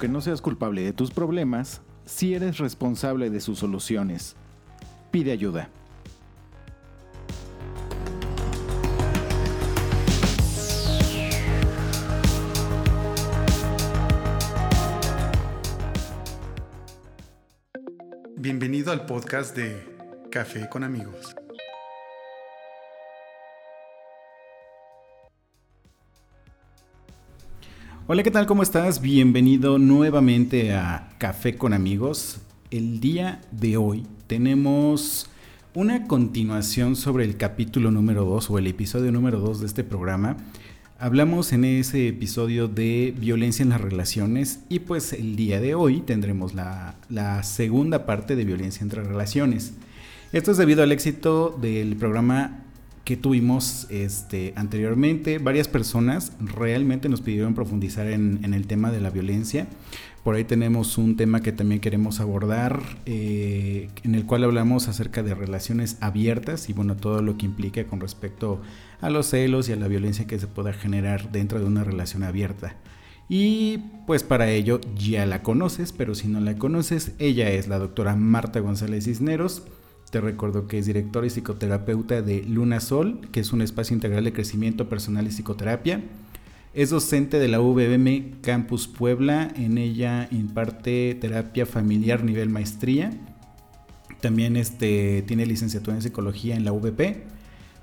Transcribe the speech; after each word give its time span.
Aunque 0.00 0.14
no 0.14 0.22
seas 0.22 0.40
culpable 0.40 0.80
de 0.80 0.94
tus 0.94 1.10
problemas, 1.10 1.82
sí 2.06 2.32
eres 2.32 2.56
responsable 2.56 3.28
de 3.28 3.38
sus 3.38 3.58
soluciones. 3.58 4.34
Pide 5.10 5.30
ayuda. 5.30 5.68
Bienvenido 18.38 18.92
al 18.92 19.04
podcast 19.04 19.54
de 19.54 19.76
Café 20.30 20.70
con 20.70 20.82
amigos. 20.82 21.36
Hola, 28.12 28.24
¿qué 28.24 28.32
tal? 28.32 28.46
¿Cómo 28.46 28.64
estás? 28.64 29.00
Bienvenido 29.00 29.78
nuevamente 29.78 30.72
a 30.72 31.10
Café 31.18 31.54
con 31.54 31.72
amigos. 31.72 32.40
El 32.72 32.98
día 32.98 33.40
de 33.52 33.76
hoy 33.76 34.04
tenemos 34.26 35.30
una 35.74 36.08
continuación 36.08 36.96
sobre 36.96 37.22
el 37.22 37.36
capítulo 37.36 37.92
número 37.92 38.24
2 38.24 38.50
o 38.50 38.58
el 38.58 38.66
episodio 38.66 39.12
número 39.12 39.38
2 39.38 39.60
de 39.60 39.66
este 39.66 39.84
programa. 39.84 40.38
Hablamos 40.98 41.52
en 41.52 41.64
ese 41.64 42.08
episodio 42.08 42.66
de 42.66 43.14
violencia 43.16 43.62
en 43.62 43.68
las 43.68 43.80
relaciones 43.80 44.64
y 44.68 44.80
pues 44.80 45.12
el 45.12 45.36
día 45.36 45.60
de 45.60 45.76
hoy 45.76 46.00
tendremos 46.00 46.52
la, 46.52 46.96
la 47.10 47.44
segunda 47.44 48.06
parte 48.06 48.34
de 48.34 48.44
violencia 48.44 48.82
entre 48.82 49.04
relaciones. 49.04 49.74
Esto 50.32 50.50
es 50.50 50.56
debido 50.56 50.82
al 50.82 50.90
éxito 50.90 51.56
del 51.60 51.94
programa 51.94 52.64
que 53.10 53.16
tuvimos 53.16 53.88
este, 53.90 54.52
anteriormente. 54.54 55.38
Varias 55.38 55.66
personas 55.66 56.30
realmente 56.38 57.08
nos 57.08 57.20
pidieron 57.20 57.56
profundizar 57.56 58.06
en, 58.06 58.54
el 58.54 58.68
tema 58.68 58.92
de 58.92 59.00
la 59.00 59.10
violencia. 59.10 59.66
Por 60.22 60.36
ahí 60.36 60.44
tenemos 60.44 60.96
un 60.96 61.16
tema 61.16 61.40
que 61.40 61.50
también 61.50 61.80
queremos 61.80 62.20
abordar, 62.20 62.80
eh, 63.06 63.88
en 64.04 64.14
el 64.14 64.26
cual 64.26 64.44
hablamos 64.44 64.86
acerca 64.86 65.24
de 65.24 65.34
relaciones 65.34 65.98
abiertas 66.00 66.68
y 66.68 66.72
bueno, 66.72 66.94
todo 66.94 67.20
lo 67.20 67.36
que 67.36 67.46
implica 67.46 67.82
con 67.82 67.98
respecto 67.98 68.62
a 69.00 69.10
los 69.10 69.26
celos 69.26 69.68
y 69.68 69.72
a 69.72 69.76
la 69.76 69.88
violencia 69.88 70.28
que 70.28 70.38
se 70.38 70.46
pueda 70.46 70.72
generar 70.72 71.32
dentro 71.32 71.58
de 71.58 71.64
una 71.64 71.82
relación 71.82 72.22
abierta. 72.22 72.76
Y 73.28 73.78
pues 74.06 74.22
para 74.22 74.50
ello 74.50 74.80
ya 74.94 75.26
la 75.26 75.42
conoces, 75.42 75.90
pero 75.90 76.14
si 76.14 76.28
no 76.28 76.38
la 76.38 76.54
conoces, 76.54 77.10
ella 77.18 77.50
es 77.50 77.66
la 77.66 77.80
doctora 77.80 78.14
Marta 78.14 78.60
González 78.60 79.06
Cisneros 79.06 79.64
te 80.10 80.20
recuerdo 80.20 80.66
que 80.66 80.78
es 80.78 80.86
directora 80.86 81.26
y 81.26 81.30
psicoterapeuta 81.30 82.20
de 82.20 82.42
Luna 82.42 82.80
Sol, 82.80 83.20
que 83.30 83.40
es 83.40 83.52
un 83.52 83.62
espacio 83.62 83.94
integral 83.94 84.24
de 84.24 84.32
crecimiento 84.32 84.88
personal 84.88 85.26
y 85.26 85.30
psicoterapia. 85.30 86.02
Es 86.74 86.90
docente 86.90 87.38
de 87.38 87.48
la 87.48 87.60
UVM 87.60 88.40
Campus 88.42 88.88
Puebla. 88.88 89.52
En 89.56 89.78
ella 89.78 90.28
imparte 90.32 91.16
terapia 91.20 91.64
familiar 91.64 92.24
nivel 92.24 92.48
maestría. 92.48 93.10
También 94.20 94.56
este, 94.56 95.22
tiene 95.22 95.46
licenciatura 95.46 95.96
en 95.96 96.02
psicología 96.02 96.56
en 96.56 96.64
la 96.64 96.72
UVP. 96.72 97.24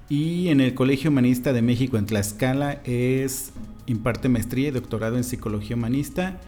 Y 0.10 0.50
en 0.50 0.62
el 0.62 0.74
Colegio 0.74 1.10
Humanista 1.10 1.54
de 1.54 1.62
México 1.62 1.98
en 1.98 2.06
Tlaxcala 2.06 2.82
es 2.84 3.52
imparte 3.88 4.30
maestría 4.30 4.70
y 4.70 4.72
doctorado 4.72 5.18
en 5.18 5.24
psicología 5.24 5.76
humanista 5.76 6.40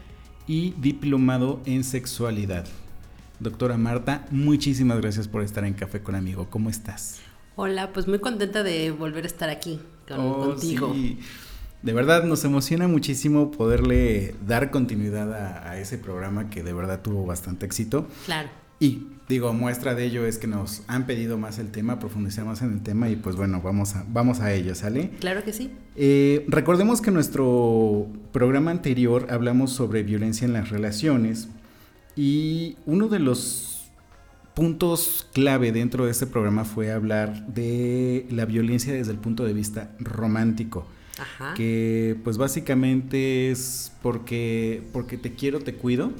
y 0.47 0.73
diplomado 0.79 1.61
en 1.65 1.83
sexualidad. 1.83 2.67
Doctora 3.39 3.77
Marta, 3.77 4.25
muchísimas 4.31 4.99
gracias 4.99 5.29
por 5.29 5.43
estar 5.43 5.63
en 5.63 5.73
Café 5.73 6.01
con 6.01 6.15
Amigo. 6.15 6.47
¿Cómo 6.49 6.69
estás? 6.69 7.21
Hola, 7.55 7.93
pues 7.93 8.05
muy 8.05 8.19
contenta 8.19 8.63
de 8.63 8.91
volver 8.91 9.23
a 9.23 9.27
estar 9.27 9.49
aquí 9.49 9.79
oh, 10.17 10.47
contigo. 10.47 10.93
De 11.81 11.93
verdad 11.93 12.25
nos 12.25 12.43
emociona 12.43 12.89
muchísimo 12.89 13.49
poderle 13.51 14.35
dar 14.45 14.71
continuidad 14.71 15.31
a, 15.65 15.79
ese 15.79 15.97
programa 15.97 16.49
que 16.49 16.63
de 16.63 16.73
verdad 16.73 17.01
tuvo 17.01 17.25
bastante 17.25 17.65
éxito. 17.65 18.07
Claro. 18.25 18.49
Y 18.77 19.07
digo, 19.29 19.53
muestra 19.53 19.95
de 19.95 20.03
ello 20.03 20.25
es 20.25 20.37
que 20.37 20.47
nos 20.47 20.83
han 20.87 21.05
pedido 21.05 21.37
más 21.37 21.59
el 21.59 21.71
tema, 21.71 21.97
profundizar 21.97 22.43
más 22.43 22.61
en 22.61 22.73
el 22.73 22.83
tema 22.83 23.07
y 23.07 23.15
pues 23.15 23.37
bueno, 23.37 23.61
vamos 23.61 23.95
a, 23.95 24.03
vamos 24.09 24.41
a 24.41 24.53
ello, 24.53 24.75
¿sale? 24.75 25.11
Claro 25.21 25.45
que 25.45 25.53
sí. 25.53 25.71
Eh, 25.95 26.43
recordemos 26.49 26.99
que 26.99 27.09
en 27.09 27.13
nuestro 27.13 28.07
programa 28.33 28.71
anterior 28.71 29.27
hablamos 29.29 29.71
sobre 29.71 30.03
violencia 30.03 30.45
en 30.45 30.51
las 30.51 30.69
relaciones 30.69 31.47
y 32.15 32.77
uno 32.85 33.07
de 33.07 33.19
los 33.19 33.69
puntos 34.53 35.25
clave 35.33 35.71
dentro 35.71 36.05
de 36.05 36.11
este 36.11 36.27
programa 36.27 36.65
fue 36.65 36.91
hablar 36.91 37.47
de 37.47 38.27
la 38.29 38.45
violencia 38.45 38.93
desde 38.93 39.11
el 39.11 39.17
punto 39.17 39.45
de 39.45 39.53
vista 39.53 39.91
romántico. 39.99 40.85
Ajá. 41.17 41.53
Que 41.53 42.17
pues 42.23 42.37
básicamente 42.37 43.51
es 43.51 43.93
porque, 44.01 44.83
porque 44.91 45.17
te 45.17 45.33
quiero, 45.33 45.59
te 45.59 45.75
cuido. 45.75 46.11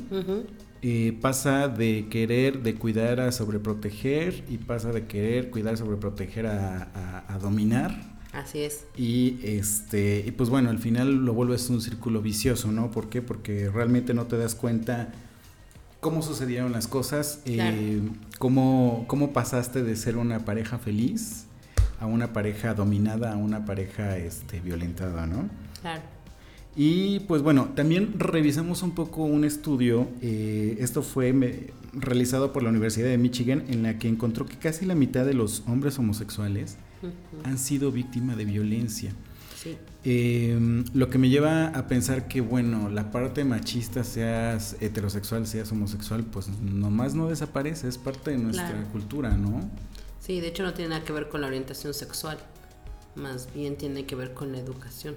Eh, 0.82 1.18
pasa 1.20 1.68
de 1.68 2.08
querer, 2.10 2.64
de 2.64 2.76
cuidar 2.76 3.20
a 3.20 3.34
sobreproteger 3.34 4.46
y 4.50 4.58
pasa 4.58 4.94
de 4.94 5.08
querer, 5.08 5.50
cuidar, 5.50 5.76
sobreproteger 5.78 6.48
a, 6.48 7.26
a, 7.28 7.38
dominar. 7.40 8.18
Así 8.32 8.60
es. 8.60 8.86
Y 8.96 9.40
este, 9.44 10.24
y 10.26 10.32
pues 10.32 10.50
bueno, 10.50 10.70
al 10.70 10.80
final 10.80 11.26
lo 11.26 11.34
vuelves 11.34 11.70
un 11.70 11.82
círculo 11.82 12.22
vicioso, 12.22 12.72
¿no? 12.72 12.92
¿Por 12.92 13.10
qué? 13.10 13.22
Porque 13.22 13.70
realmente 13.70 14.14
no 14.14 14.28
te 14.28 14.38
das 14.38 14.56
cuenta 14.56 15.12
cómo 16.00 16.22
sucedieron 16.22 16.72
las 16.72 16.88
cosas, 16.88 17.42
eh, 17.46 18.02
cómo, 18.38 19.06
cómo 19.08 19.34
pasaste 19.34 19.84
de 19.84 19.96
ser 19.96 20.18
una 20.18 20.46
pareja 20.46 20.78
feliz 20.78 21.46
a 22.00 22.06
una 22.06 22.32
pareja 22.32 22.74
dominada, 22.74 23.34
a 23.34 23.38
una 23.38 23.66
pareja 23.66 24.18
este, 24.18 24.62
violentada, 24.62 25.28
¿no? 25.28 25.50
Claro. 25.82 26.02
Y 26.76 27.22
pues 27.22 27.42
bueno, 27.42 27.70
también 27.76 28.14
revisamos 28.18 28.84
un 28.84 28.92
poco 28.92 29.24
un 29.24 29.44
estudio, 29.44 30.08
eh, 30.22 30.78
esto 30.80 31.02
fue 31.02 31.74
realizado 31.92 32.54
por 32.54 32.64
la 32.64 32.70
Universidad 32.70 33.10
de 33.10 33.18
Michigan, 33.18 33.66
en 33.68 33.84
la 33.84 33.98
que 33.98 34.08
encontró 34.08 34.46
que 34.46 34.56
casi 34.56 34.86
la 34.86 34.96
mitad 34.96 35.26
de 35.26 35.34
los 35.34 35.64
hombres 35.68 36.00
homosexuales 36.00 36.78
han 37.44 37.58
sido 37.58 37.92
víctimas 37.92 38.38
de 38.38 38.46
violencia. 38.46 39.12
Em, 40.03 40.86
lo 40.94 41.09
que 41.09 41.18
me 41.18 41.30
lleva 41.30 41.68
a 41.68 41.88
pensar 41.88 42.28
que, 42.28 42.42
bueno, 42.42 42.90
la 42.90 43.12
parte 43.12 43.44
machista, 43.44 44.03
seas 44.03 44.78
heterosexual, 44.80 45.46
seas 45.47 45.72
homosexual, 45.72 46.24
pues 46.24 46.47
nomás 46.47 47.16
no 47.16 47.28
desaparece, 47.28 47.88
es 47.88 47.98
parte 47.98 48.31
de 48.31 48.38
nuestra 48.38 48.84
cultura, 48.92 49.36
¿no? 49.36 49.69
Sí, 50.19 50.40
de 50.40 50.48
hecho 50.48 50.64
no 50.64 50.74
tiene 50.74 50.90
nada 50.90 51.03
que 51.03 51.14
ver 51.14 51.30
con 51.30 51.42
la 51.42 51.48
orientación 51.48 51.94
sexual, 51.94 52.38
más 53.16 53.53
bien 53.53 53.78
tiene 53.78 54.06
que 54.06 54.16
ver 54.16 54.34
con 54.34 54.52
la 54.52 54.59
educación. 54.59 55.16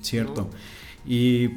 cierto. 0.00 0.50
Y 1.06 1.48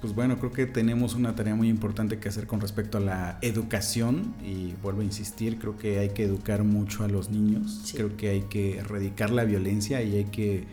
pues 0.00 0.16
bueno, 0.16 0.36
creo 0.38 0.50
que 0.50 0.66
tenemos 0.66 1.14
una 1.14 1.36
tarea 1.36 1.54
muy 1.54 1.68
importante 1.68 2.18
que 2.18 2.28
hacer 2.28 2.48
con 2.48 2.60
respecto 2.60 2.98
a 2.98 3.00
la 3.00 3.38
educación 3.40 4.34
y 4.44 4.72
vuelvo 4.82 5.02
a 5.02 5.04
insistir, 5.04 5.58
creo 5.60 5.78
que 5.78 6.00
hay 6.00 6.08
que 6.08 6.24
educar 6.24 6.64
mucho 6.64 7.04
a 7.04 7.08
los 7.08 7.30
niños, 7.30 7.92
creo 7.94 8.16
que 8.16 8.30
hay 8.30 8.40
que 8.42 8.78
erradicar 8.78 9.30
la 9.30 9.44
violencia 9.44 10.02
y 10.02 10.16
hay 10.16 10.24
que 10.24 10.64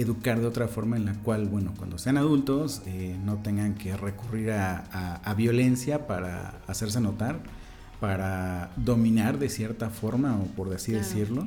educar 0.00 0.40
de 0.40 0.46
otra 0.46 0.68
forma 0.68 0.96
en 0.96 1.04
la 1.04 1.14
cual, 1.14 1.48
bueno, 1.48 1.74
cuando 1.76 1.98
sean 1.98 2.16
adultos 2.16 2.82
eh, 2.86 3.16
no 3.24 3.38
tengan 3.42 3.74
que 3.74 3.96
recurrir 3.96 4.52
a, 4.52 5.34
violencia 5.36 6.06
para 6.06 6.60
hacerse 6.66 7.00
notar, 7.00 7.40
para 8.00 8.72
dominar 8.76 9.38
de 9.38 9.48
cierta 9.48 9.90
forma 9.90 10.36
o 10.36 10.46
por 10.46 10.72
así 10.74 10.92
decirlo. 10.92 11.46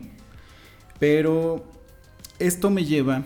Pero 0.99 1.65
esto 2.39 2.69
me 2.69 2.85
lleva 2.85 3.23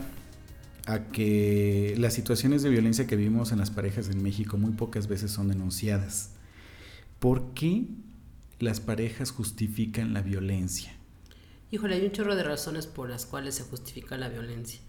a 0.85 0.99
que 1.05 1.95
las 1.97 2.13
situaciones 2.13 2.61
de 2.63 2.69
violencia 2.69 3.07
que 3.07 3.15
vivimos 3.15 3.51
en 3.51 3.57
las 3.59 3.71
parejas 3.71 4.09
en 4.09 4.21
México 4.21 4.57
muy 4.57 4.71
pocas 4.71 5.07
veces 5.07 5.31
son 5.31 5.47
denunciadas. 5.47 6.31
¿Por 7.19 7.53
qué 7.53 7.85
las 8.59 8.79
parejas 8.79 9.31
justifican 9.31 10.13
la 10.13 10.21
violencia? 10.21 10.93
Híjole, 11.71 11.95
hay 11.95 12.05
un 12.05 12.11
chorro 12.11 12.35
de 12.35 12.43
razones 12.43 12.87
por 12.87 13.09
las 13.09 13.25
cuales 13.25 13.55
se 13.55 13.63
justifica 13.63 14.17
la 14.17 14.29
violencia. 14.29 14.79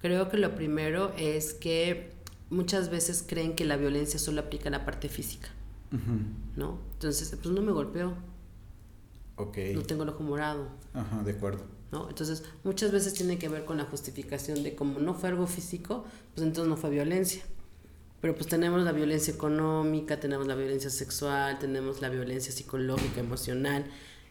Creo 0.00 0.28
que 0.28 0.36
lo 0.36 0.54
primero 0.54 1.12
es 1.16 1.54
que 1.54 2.12
muchas 2.50 2.90
veces 2.90 3.24
creen 3.26 3.54
que 3.54 3.64
la 3.64 3.76
violencia 3.76 4.18
solo 4.18 4.40
aplica 4.40 4.66
en 4.66 4.72
la 4.72 4.84
parte 4.84 5.08
física, 5.08 5.48
¿no? 6.56 6.78
Entonces, 6.94 7.36
pues 7.42 7.54
no 7.54 7.62
me 7.62 7.72
golpeó. 7.72 8.14
Ok. 9.36 9.58
No 9.74 9.82
tengo 9.82 10.02
el 10.04 10.10
ojo 10.10 10.22
morado. 10.22 10.68
Ajá, 10.94 11.22
de 11.22 11.32
acuerdo. 11.32 11.64
¿no? 11.92 12.08
Entonces, 12.08 12.42
muchas 12.64 12.90
veces 12.90 13.14
tiene 13.14 13.38
que 13.38 13.48
ver 13.48 13.64
con 13.64 13.76
la 13.76 13.84
justificación 13.84 14.62
de 14.62 14.74
como 14.74 14.98
no 14.98 15.14
fue 15.14 15.28
algo 15.28 15.46
físico, 15.46 16.04
pues 16.34 16.46
entonces 16.46 16.68
no 16.68 16.76
fue 16.76 16.90
violencia. 16.90 17.42
Pero 18.20 18.34
pues 18.34 18.46
tenemos 18.48 18.82
la 18.82 18.92
violencia 18.92 19.32
económica, 19.32 20.18
tenemos 20.18 20.46
la 20.46 20.54
violencia 20.54 20.90
sexual, 20.90 21.58
tenemos 21.58 22.00
la 22.00 22.08
violencia 22.08 22.50
psicológica, 22.50 23.20
emocional 23.20 23.84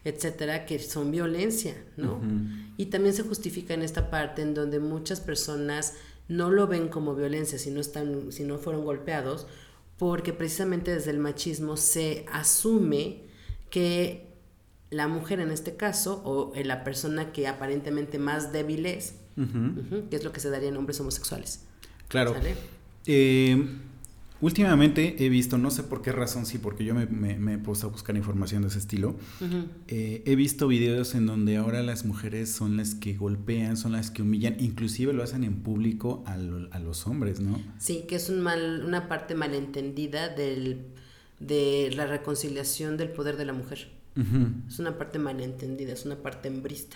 etcétera, 0.06 0.66
que 0.66 0.78
son 0.80 1.12
violencia, 1.12 1.76
¿no? 1.98 2.22
Y 2.78 2.86
también 2.86 3.14
se 3.16 3.24
justifica 3.24 3.74
en 3.74 3.82
esta 3.82 4.12
parte 4.12 4.44
en 4.44 4.54
donde 4.54 4.80
muchas 4.80 5.20
personas 5.20 5.96
no 6.28 6.52
lo 6.52 6.68
ven 6.68 6.88
como 6.90 7.16
violencia 7.16 7.58
si 7.58 7.72
no, 7.72 7.82
están, 7.82 8.32
si 8.32 8.44
no 8.44 8.60
fueron 8.60 8.86
golpeados, 8.86 9.48
porque 9.98 10.32
precisamente 10.32 10.94
desde 10.94 11.10
el 11.10 11.18
machismo 11.18 11.76
se 11.76 12.26
asume 12.32 13.24
que 13.72 14.28
la 14.92 15.08
mujer 15.08 15.40
en 15.40 15.50
este 15.50 15.76
caso, 15.76 16.22
o 16.24 16.54
la 16.64 16.84
persona 16.84 17.34
que 17.34 17.48
aparentemente 17.48 18.20
más 18.20 18.54
débil 18.54 18.86
es, 18.86 19.16
que 19.36 20.16
es 20.16 20.24
lo 20.24 20.32
que 20.32 20.40
se 20.40 20.52
daría 20.52 20.70
en 20.70 20.78
hombres 20.78 21.00
homosexuales. 21.00 21.66
Claro. 22.10 22.36
Eh, 23.08 23.68
Últimamente 24.42 25.16
he 25.24 25.30
visto, 25.30 25.58
no 25.58 25.72
sé 25.72 25.84
por 25.84 26.02
qué 26.02 26.12
razón, 26.12 26.46
sí, 26.46 26.58
porque 26.58 26.84
yo 26.84 26.94
me, 26.94 27.06
me, 27.06 27.54
he 27.54 27.58
puesto 27.58 27.88
a 27.88 27.90
buscar 27.90 28.18
información 28.18 28.62
de 28.62 28.68
ese 28.68 28.80
estilo. 28.80 29.16
Eh, 29.88 30.24
he 30.26 30.36
visto 30.36 30.68
videos 30.68 31.16
en 31.16 31.26
donde 31.26 31.58
ahora 31.58 31.82
las 31.84 32.06
mujeres 32.06 32.52
son 32.52 32.76
las 32.78 32.96
que 32.96 33.14
golpean, 33.14 33.78
son 33.78 33.94
las 33.94 34.12
que 34.12 34.22
humillan, 34.22 34.58
inclusive 34.60 35.14
lo 35.14 35.24
hacen 35.24 35.44
en 35.44 35.62
público 35.62 36.24
a, 36.26 36.34
a 36.34 36.80
los 36.80 37.08
hombres, 37.08 37.40
¿no? 37.40 37.62
Sí, 37.80 38.06
que 38.08 38.16
es 38.16 38.30
un 38.30 38.42
mal, 38.42 38.84
una 38.86 39.08
parte 39.08 39.36
malentendida 39.36 40.28
del, 40.28 40.82
de 41.40 41.92
la 41.96 42.06
reconciliación 42.06 42.98
del 42.98 43.10
poder 43.10 43.38
de 43.38 43.46
la 43.46 43.54
mujer. 43.54 43.90
Es 44.68 44.80
una 44.80 44.98
parte 44.98 45.20
malentendida, 45.20 45.92
es 45.92 46.06
una 46.06 46.16
parte 46.16 46.48
embrista, 46.48 46.96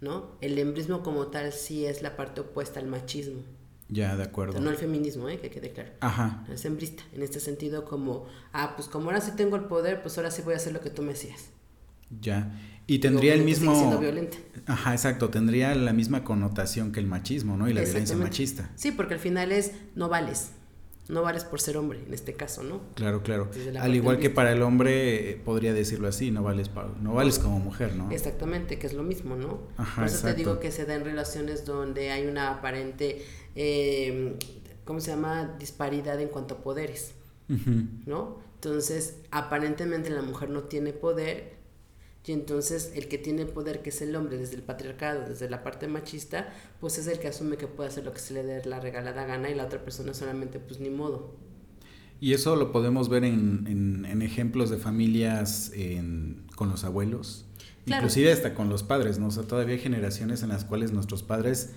¿no? 0.00 0.32
El 0.40 0.58
embrismo 0.58 1.02
como 1.04 1.28
tal 1.28 1.52
sí 1.52 1.84
es 1.84 2.02
la 2.02 2.16
parte 2.16 2.40
opuesta 2.40 2.80
al 2.80 2.88
machismo. 2.88 3.42
Ya, 3.88 4.16
de 4.16 4.24
acuerdo. 4.24 4.60
no 4.60 4.70
el 4.70 4.76
feminismo, 4.76 5.28
¿eh? 5.28 5.38
que 5.38 5.50
quede 5.50 5.70
claro. 5.70 5.90
Ajá. 6.00 6.44
Es 6.52 6.60
sembrista, 6.60 7.04
en 7.12 7.22
este 7.22 7.38
sentido 7.40 7.84
como, 7.84 8.26
ah, 8.52 8.74
pues 8.76 8.88
como 8.88 9.06
ahora 9.06 9.20
sí 9.20 9.32
tengo 9.36 9.56
el 9.56 9.64
poder, 9.64 10.02
pues 10.02 10.16
ahora 10.18 10.30
sí 10.30 10.42
voy 10.42 10.54
a 10.54 10.56
hacer 10.56 10.72
lo 10.72 10.80
que 10.80 10.90
tú 10.90 11.02
me 11.02 11.12
hacías. 11.12 11.50
Ya. 12.20 12.52
Y 12.86 13.00
tendría 13.00 13.34
el 13.34 13.42
mismo... 13.42 13.98
Violenta. 13.98 14.38
Ajá, 14.66 14.92
exacto. 14.92 15.30
Tendría 15.30 15.74
la 15.74 15.92
misma 15.92 16.22
connotación 16.22 16.92
que 16.92 17.00
el 17.00 17.06
machismo, 17.06 17.56
¿no? 17.56 17.68
Y 17.68 17.74
la 17.74 17.82
violencia 17.82 18.16
machista. 18.16 18.70
Sí, 18.76 18.92
porque 18.92 19.14
al 19.14 19.20
final 19.20 19.50
es, 19.50 19.72
no 19.96 20.08
vales. 20.08 20.50
No 21.08 21.22
vales 21.22 21.44
por 21.44 21.60
ser 21.60 21.76
hombre, 21.76 22.02
en 22.04 22.12
este 22.12 22.34
caso, 22.34 22.64
¿no? 22.64 22.80
Claro, 22.94 23.22
claro. 23.22 23.48
Al 23.78 23.94
igual 23.94 24.18
que 24.18 24.28
para 24.28 24.52
el 24.52 24.62
hombre, 24.62 25.30
eh, 25.30 25.36
podría 25.36 25.72
decirlo 25.72 26.08
así, 26.08 26.32
no 26.32 26.42
vales, 26.42 26.68
no 27.00 27.14
vales 27.14 27.38
como 27.38 27.60
mujer, 27.60 27.94
¿no? 27.94 28.10
Exactamente, 28.10 28.78
que 28.80 28.88
es 28.88 28.92
lo 28.92 29.04
mismo, 29.04 29.36
¿no? 29.36 29.60
Ajá, 29.76 30.02
Por 30.02 30.06
eso 30.06 30.26
te 30.26 30.34
digo 30.34 30.58
que 30.58 30.72
se 30.72 30.84
da 30.84 30.94
en 30.94 31.04
relaciones 31.04 31.64
donde 31.64 32.10
hay 32.10 32.26
una 32.26 32.50
aparente 32.50 33.24
eh, 33.56 34.36
¿cómo 34.84 35.00
se 35.00 35.10
llama? 35.10 35.56
Disparidad 35.58 36.20
en 36.20 36.28
cuanto 36.28 36.54
a 36.54 36.58
poderes, 36.58 37.12
¿no? 38.06 38.38
Entonces, 38.54 39.16
aparentemente 39.30 40.10
la 40.10 40.22
mujer 40.22 40.50
no 40.50 40.64
tiene 40.64 40.92
poder 40.92 41.56
y 42.26 42.32
entonces 42.32 42.92
el 42.96 43.06
que 43.06 43.18
tiene 43.18 43.46
poder, 43.46 43.82
que 43.82 43.90
es 43.90 44.02
el 44.02 44.16
hombre, 44.16 44.36
desde 44.36 44.56
el 44.56 44.62
patriarcado, 44.62 45.28
desde 45.28 45.48
la 45.48 45.62
parte 45.62 45.86
machista, 45.86 46.52
pues 46.80 46.98
es 46.98 47.06
el 47.06 47.20
que 47.20 47.28
asume 47.28 47.56
que 47.56 47.68
puede 47.68 47.88
hacer 47.88 48.04
lo 48.04 48.12
que 48.12 48.18
se 48.18 48.34
le 48.34 48.42
dé 48.42 48.64
la 48.64 48.80
regalada 48.80 49.24
gana 49.24 49.48
y 49.48 49.54
la 49.54 49.64
otra 49.64 49.84
persona 49.84 50.12
solamente, 50.12 50.58
pues 50.58 50.80
ni 50.80 50.90
modo. 50.90 51.36
Y 52.20 52.32
eso 52.32 52.56
lo 52.56 52.72
podemos 52.72 53.08
ver 53.08 53.22
en, 53.22 54.04
en, 54.08 54.22
ejemplos 54.22 54.70
de 54.70 54.78
familias 54.78 55.70
con 56.56 56.68
los 56.68 56.82
abuelos, 56.82 57.44
inclusive 57.84 58.32
hasta 58.32 58.54
con 58.54 58.70
los 58.70 58.82
padres, 58.82 59.20
¿no? 59.20 59.28
O 59.28 59.30
sea, 59.30 59.44
todavía 59.44 59.74
hay 59.74 59.80
generaciones 59.80 60.42
en 60.42 60.48
las 60.48 60.64
cuales 60.64 60.92
nuestros 60.92 61.22
padres 61.22 61.74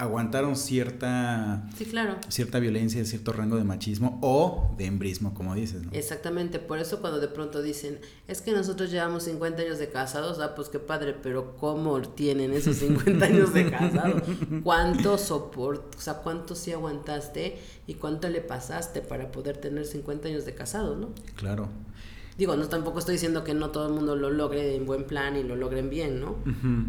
aguantaron 0.00 0.56
cierta, 0.56 1.68
sí, 1.76 1.84
claro. 1.84 2.16
cierta 2.28 2.58
violencia, 2.58 3.04
cierto 3.04 3.34
rango 3.34 3.56
de 3.56 3.64
machismo 3.64 4.18
o 4.22 4.74
de 4.78 4.86
embrismo, 4.86 5.34
como 5.34 5.54
dices. 5.54 5.82
¿no? 5.82 5.92
Exactamente, 5.92 6.58
por 6.58 6.78
eso 6.78 7.02
cuando 7.02 7.20
de 7.20 7.28
pronto 7.28 7.60
dicen, 7.60 8.00
es 8.26 8.40
que 8.40 8.52
nosotros 8.52 8.90
llevamos 8.90 9.24
50 9.24 9.60
años 9.60 9.78
de 9.78 9.90
casados, 9.90 10.40
ah, 10.40 10.54
pues 10.54 10.70
qué 10.70 10.78
padre, 10.78 11.14
pero 11.22 11.54
¿cómo 11.56 12.00
tienen 12.00 12.52
esos 12.54 12.76
50 12.78 13.26
años 13.26 13.52
de 13.52 13.70
casados? 13.70 14.22
¿Cuánto 14.64 15.18
soporte, 15.18 15.98
o 15.98 16.00
sea, 16.00 16.14
cuánto 16.14 16.54
sí 16.54 16.72
aguantaste 16.72 17.58
y 17.86 17.94
cuánto 17.94 18.30
le 18.30 18.40
pasaste 18.40 19.02
para 19.02 19.30
poder 19.30 19.58
tener 19.58 19.84
50 19.84 20.28
años 20.28 20.46
de 20.46 20.54
casados, 20.54 20.98
no? 20.98 21.10
Claro. 21.36 21.68
Digo, 22.40 22.56
no 22.56 22.70
tampoco 22.70 23.00
estoy 23.00 23.16
diciendo 23.16 23.44
que 23.44 23.52
no 23.52 23.68
todo 23.68 23.86
el 23.86 23.92
mundo 23.92 24.16
lo 24.16 24.30
logre 24.30 24.74
en 24.74 24.86
buen 24.86 25.04
plan 25.04 25.36
y 25.36 25.42
lo 25.42 25.56
logren 25.56 25.90
bien, 25.90 26.20
¿no? 26.20 26.36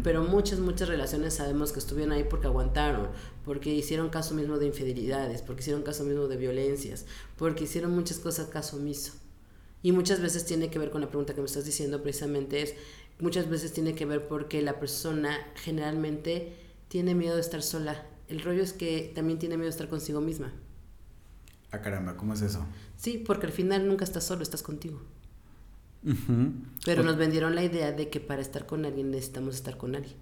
Pero 0.02 0.24
muchas, 0.24 0.60
muchas 0.60 0.88
relaciones 0.88 1.34
sabemos 1.34 1.72
que 1.72 1.78
estuvieron 1.78 2.12
ahí 2.12 2.24
porque 2.24 2.46
aguantaron, 2.46 3.08
porque 3.44 3.68
hicieron 3.68 4.08
caso 4.08 4.34
mismo 4.34 4.58
de 4.58 4.68
infidelidades, 4.68 5.42
porque 5.42 5.60
hicieron 5.60 5.82
caso 5.82 6.04
mismo 6.04 6.26
de 6.26 6.38
violencias, 6.38 7.04
porque 7.36 7.64
hicieron 7.64 7.94
muchas 7.94 8.18
cosas 8.18 8.46
caso 8.46 8.78
omiso. 8.78 9.12
Y 9.82 9.92
muchas 9.92 10.22
veces 10.22 10.46
tiene 10.46 10.70
que 10.70 10.78
ver 10.78 10.88
con 10.88 11.02
la 11.02 11.08
pregunta 11.08 11.34
que 11.34 11.42
me 11.42 11.46
estás 11.46 11.66
diciendo, 11.66 12.02
precisamente 12.02 12.62
es, 12.62 12.74
muchas 13.18 13.50
veces 13.50 13.74
tiene 13.74 13.94
que 13.94 14.06
ver 14.06 14.28
porque 14.28 14.62
la 14.62 14.80
persona 14.80 15.36
generalmente 15.56 16.56
tiene 16.88 17.14
miedo 17.14 17.34
de 17.34 17.42
estar 17.42 17.62
sola. 17.62 18.06
El 18.26 18.40
rollo 18.40 18.62
es 18.62 18.72
que 18.72 19.12
también 19.14 19.38
tiene 19.38 19.58
miedo 19.58 19.66
de 19.66 19.72
estar 19.72 19.90
consigo 19.90 20.22
misma. 20.22 20.50
Ah, 21.72 21.82
caramba, 21.82 22.16
¿cómo 22.16 22.32
es 22.32 22.40
eso? 22.40 22.64
Sí, 22.96 23.18
porque 23.18 23.44
al 23.44 23.52
final 23.52 23.86
nunca 23.86 24.04
estás 24.04 24.24
solo, 24.24 24.42
estás 24.42 24.62
contigo. 24.62 25.11
Pero 26.84 27.02
nos 27.02 27.16
vendieron 27.16 27.54
la 27.54 27.64
idea 27.64 27.92
de 27.92 28.10
que 28.10 28.20
para 28.20 28.42
estar 28.42 28.66
con 28.66 28.84
alguien 28.84 29.10
necesitamos 29.10 29.54
estar 29.54 29.76
con 29.76 29.94
alguien. 29.94 30.16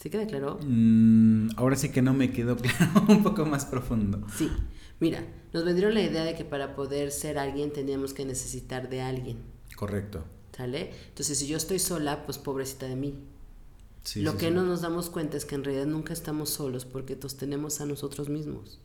¿Sí 0.00 0.08
queda 0.08 0.26
claro? 0.26 0.58
Mm, 0.62 1.50
ahora 1.56 1.76
sí 1.76 1.90
que 1.90 2.00
no 2.00 2.14
me 2.14 2.32
quedó 2.32 2.56
claro, 2.58 3.04
un 3.08 3.22
poco 3.22 3.44
más 3.44 3.66
profundo. 3.66 4.26
Sí, 4.34 4.50
mira, 4.98 5.24
nos 5.52 5.64
vendieron 5.64 5.94
la 5.94 6.02
idea 6.02 6.24
de 6.24 6.34
que 6.34 6.44
para 6.44 6.74
poder 6.74 7.10
ser 7.10 7.38
alguien 7.38 7.72
teníamos 7.72 8.14
que 8.14 8.24
necesitar 8.24 8.88
de 8.88 9.02
alguien. 9.02 9.38
Correcto. 9.76 10.24
¿Sale? 10.56 10.90
Entonces, 11.08 11.38
si 11.38 11.46
yo 11.46 11.56
estoy 11.56 11.78
sola, 11.78 12.24
pues 12.24 12.38
pobrecita 12.38 12.86
de 12.86 12.96
mí. 12.96 13.14
Lo 14.16 14.36
que 14.36 14.50
no 14.50 14.64
nos 14.64 14.80
damos 14.80 15.10
cuenta 15.10 15.36
es 15.36 15.44
que 15.44 15.54
en 15.54 15.64
realidad 15.64 15.86
nunca 15.86 16.12
estamos 16.12 16.50
solos 16.50 16.84
porque 16.86 17.16
nos 17.16 17.36
tenemos 17.36 17.80
a 17.80 17.86
nosotros 17.86 18.28
mismos. 18.28 18.80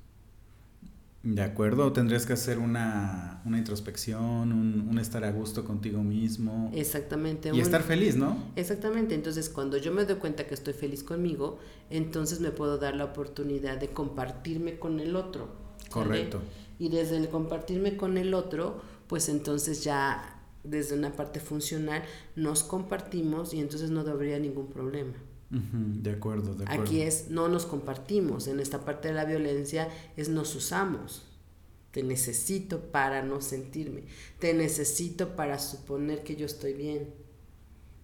De 1.26 1.42
acuerdo, 1.42 1.92
tendrías 1.92 2.28
que 2.28 2.34
hacer 2.34 2.60
una, 2.60 3.42
introspección, 3.48 4.52
un, 4.52 5.00
estar 5.00 5.24
a 5.24 5.32
gusto 5.32 5.66
contigo 5.66 6.04
mismo. 6.04 6.72
Exactamente. 6.76 7.50
Y 7.52 7.60
estar 7.60 7.82
feliz, 7.82 8.16
¿no? 8.16 8.38
Exactamente, 8.56 9.16
entonces 9.16 9.50
cuando 9.50 9.78
yo 9.78 9.92
me 9.92 10.06
doy 10.06 10.18
cuenta 10.18 10.46
que 10.46 10.54
estoy 10.54 10.74
feliz 10.74 11.04
conmigo, 11.04 11.58
entonces 11.90 12.42
me 12.42 12.52
puedo 12.52 12.78
dar 12.78 12.96
la 12.96 13.06
oportunidad 13.06 13.78
de 13.78 13.88
compartirme 13.88 14.78
con 14.78 15.00
el 15.00 15.16
otro. 15.16 15.50
Correcto. 15.90 16.42
Y 16.78 16.90
desde 16.90 17.18
el 17.18 17.28
compartirme 17.30 17.98
con 17.98 18.20
el 18.20 18.36
otro, 18.36 18.82
pues 19.08 19.28
entonces 19.28 19.84
ya 19.84 20.44
desde 20.64 20.96
una 20.96 21.16
parte 21.16 21.40
funcional 21.40 22.04
nos 22.36 22.62
compartimos 22.62 23.56
y 23.56 23.62
entonces 23.62 23.90
no 23.90 24.02
habría 24.02 24.38
ningún 24.38 24.68
problema. 24.68 25.14
De 25.50 26.12
acuerdo, 26.12 26.56
de 26.56 26.64
acuerdo. 26.64 26.84
Aquí 26.84 27.02
es 27.02 27.30
no 27.30 27.48
nos 27.48 27.66
compartimos, 27.66 28.48
en 28.48 28.60
esta 28.60 28.84
parte 28.84 29.10
de 29.10 29.14
la 29.14 29.26
violencia 29.26 29.90
es 30.18 30.30
nos 30.30 30.56
usamos. 30.56 31.24
Te 31.92 32.04
necesito 32.04 32.92
para 32.92 33.22
no 33.22 33.42
sentirme, 33.42 34.04
te 34.40 34.54
necesito 34.54 35.36
para 35.36 35.60
suponer 35.60 36.24
que 36.24 36.36
yo 36.36 36.46
estoy 36.46 36.74
bien. 36.74 37.14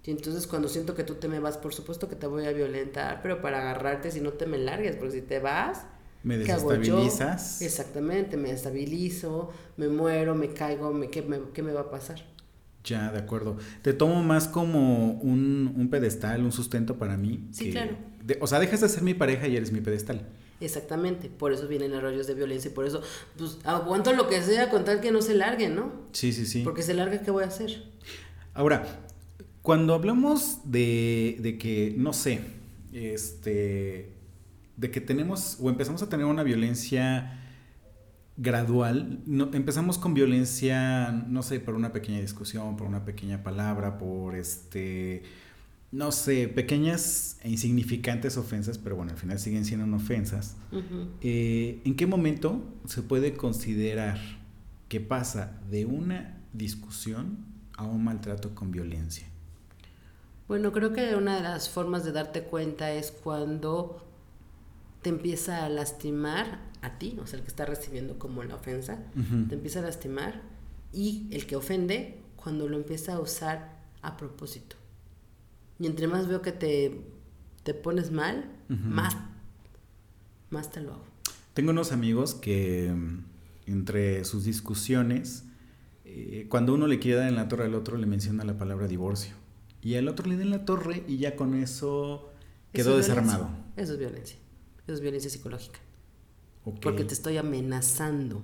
Y 0.04 0.12
entonces 0.12 0.48
cuando 0.48 0.68
siento 0.68 0.96
que 0.96 1.04
tú 1.04 1.16
te 1.16 1.28
me 1.28 1.40
vas, 1.40 1.58
por 1.58 1.74
supuesto 1.74 2.08
que 2.10 2.16
te 2.16 2.26
voy 2.26 2.46
a 2.46 2.54
violentar, 2.54 3.22
pero 3.22 3.42
para 3.42 3.60
agarrarte 3.60 4.12
si 4.12 4.22
no 4.22 4.34
te 4.34 4.46
me 4.48 4.58
largues, 4.58 4.96
porque 4.96 5.16
si 5.16 5.22
te 5.22 5.40
vas, 5.40 5.86
me 6.24 6.38
desestabilizas. 6.38 7.62
Exactamente, 7.62 8.38
me 8.38 8.52
estabilizo, 8.52 9.52
me 9.78 9.90
muero, 9.90 10.36
me 10.36 10.54
caigo, 10.54 10.92
me, 10.94 11.10
¿qué, 11.10 11.22
me, 11.22 11.40
¿qué 11.54 11.62
me 11.62 11.74
va 11.74 11.82
a 11.82 11.92
pasar? 11.92 12.31
Ya, 12.84 13.12
de 13.12 13.20
acuerdo. 13.20 13.58
Te 13.82 13.94
tomo 13.94 14.24
más 14.24 14.48
como 14.48 15.14
un, 15.14 15.74
un 15.76 15.90
pedestal, 15.90 16.44
un 16.44 16.52
sustento 16.52 16.98
para 16.98 17.18
mí. 17.18 17.48
Sí, 17.52 17.72
claro. 17.72 17.96
o 18.40 18.48
sea, 18.48 18.60
dejas 18.60 18.82
de 18.82 18.90
ser 18.90 19.04
mi 19.04 19.14
pareja 19.14 19.48
y 19.48 19.56
eres 19.56 19.72
mi 19.72 19.82
pedestal. 19.82 20.28
Exactamente, 20.60 21.28
por 21.28 21.54
eso 21.54 21.68
vienen 21.68 21.94
arroyos 21.94 22.28
de 22.28 22.36
violencia 22.36 22.70
y 22.70 22.74
por 22.74 22.86
eso, 22.86 23.02
pues, 23.36 23.58
aguanto 23.64 24.14
lo 24.14 24.30
que 24.30 24.42
sea 24.44 24.70
con 24.70 24.86
tal 24.86 25.02
que 25.02 25.12
no 25.12 25.24
se 25.24 25.34
larguen, 25.34 25.76
¿no? 25.76 25.92
Sí, 26.12 26.32
sí, 26.32 26.46
sí. 26.46 26.62
Porque 26.64 26.84
se 26.84 26.94
larga, 26.94 27.22
¿qué 27.22 27.32
voy 27.32 27.44
a 27.44 27.48
hacer? 27.48 27.84
Ahora, 28.54 28.86
cuando 29.64 29.96
hablamos 29.96 30.60
de, 30.64 31.38
de 31.40 31.58
que, 31.58 31.96
no 31.98 32.14
sé, 32.14 32.42
este, 32.94 34.14
de 34.78 34.92
que 34.92 35.02
tenemos 35.02 35.58
o 35.60 35.70
empezamos 35.70 36.04
a 36.04 36.10
tener 36.10 36.28
una 36.28 36.44
violencia 36.44 37.40
gradual. 38.42 39.20
No, 39.26 39.52
empezamos 39.54 39.98
con 40.00 40.14
violencia, 40.14 41.12
no 41.12 41.44
sé, 41.44 41.60
por 41.60 41.76
una 41.76 41.94
pequeña 41.94 42.20
discusión, 42.20 42.76
por 42.76 42.88
una 42.88 43.06
pequeña 43.06 43.44
palabra, 43.44 44.00
por 44.00 44.36
este, 44.36 45.22
no 45.92 46.12
sé, 46.12 46.48
pequeñas 46.48 47.38
e 47.44 47.50
insignificantes 47.50 48.38
ofensas, 48.38 48.80
pero 48.80 48.96
bueno, 48.96 49.12
al 49.12 49.18
final 49.18 49.38
siguen 49.38 49.64
siendo 49.64 49.96
ofensas. 49.96 50.58
Eh, 51.22 51.82
¿En 51.86 51.96
qué 51.96 52.08
momento 52.08 52.64
se 52.86 53.04
puede 53.04 53.36
considerar 53.36 54.20
que 54.90 55.00
pasa 55.00 55.62
de 55.70 55.86
una 55.86 56.42
discusión 56.52 57.46
a 57.78 57.86
un 57.86 58.04
maltrato 58.04 58.56
con 58.56 58.72
violencia? 58.72 59.28
Bueno, 60.48 60.72
creo 60.72 60.94
que 60.94 61.16
una 61.16 61.36
de 61.36 61.44
las 61.44 61.70
formas 61.70 62.04
de 62.04 62.12
darte 62.12 62.42
cuenta 62.42 62.92
es 62.92 63.12
cuando 63.12 64.04
te 65.04 65.10
empieza 65.10 65.64
a 65.64 65.70
lastimar 65.70 66.71
a 66.82 66.98
ti, 66.98 67.18
o 67.22 67.28
sea, 67.28 67.38
el 67.38 67.44
que 67.44 67.50
está 67.50 67.66
recibiendo 67.66 68.18
como 68.18 68.44
la 68.44 68.56
ofensa, 68.56 69.00
te 69.50 69.56
empieza 69.56 69.80
a 69.80 69.84
lastimar 69.84 70.42
y 70.92 71.28
el 71.32 71.46
que 71.46 71.56
ofende 71.56 72.20
cuando 72.36 72.68
lo 72.68 72.78
empieza 72.78 73.14
a 73.14 73.20
usar 73.20 73.80
a 74.02 74.18
propósito. 74.18 74.76
Y 75.80 75.86
entre 75.86 76.08
más 76.08 76.28
veo 76.28 76.42
que 76.42 76.52
te, 76.52 77.02
te 77.64 77.74
pones 77.74 78.12
mal, 78.12 78.50
más, 78.68 79.16
más 80.50 80.72
te 80.72 80.82
lo 80.82 80.94
hago. 80.94 81.06
Tengo 81.54 81.72
unos 81.72 81.92
amigos 81.92 82.34
que 82.34 82.92
mm, 82.92 83.26
entre 83.68 84.26
sus 84.26 84.46
discusiones, 84.46 85.46
eh, 86.06 86.48
cuando 86.50 86.74
uno 86.74 86.88
le 86.88 87.00
quiere 87.00 87.20
dar 87.20 87.30
en 87.30 87.36
la 87.36 87.48
torre 87.48 87.66
al 87.66 87.76
otro, 87.76 87.98
le 87.98 88.06
menciona 88.06 88.44
la 88.44 88.58
palabra 88.58 88.88
divorcio. 88.88 89.36
Y 89.82 89.96
al 89.96 90.08
otro 90.08 90.28
le 90.28 90.38
da 90.38 90.44
en 90.44 90.52
la 90.52 90.66
torre 90.66 91.04
y 91.08 91.18
ya 91.18 91.36
con 91.36 91.56
eso 91.56 92.32
quedó 92.72 92.98
desarmado. 92.98 93.50
Eso 93.76 93.94
es 93.94 94.00
violencia. 94.00 94.38
Eso 94.84 94.94
es 94.94 95.02
violencia 95.02 95.30
psicológica. 95.30 95.80
Porque 96.64 97.04
te 97.04 97.14
estoy 97.14 97.38
amenazando 97.38 98.44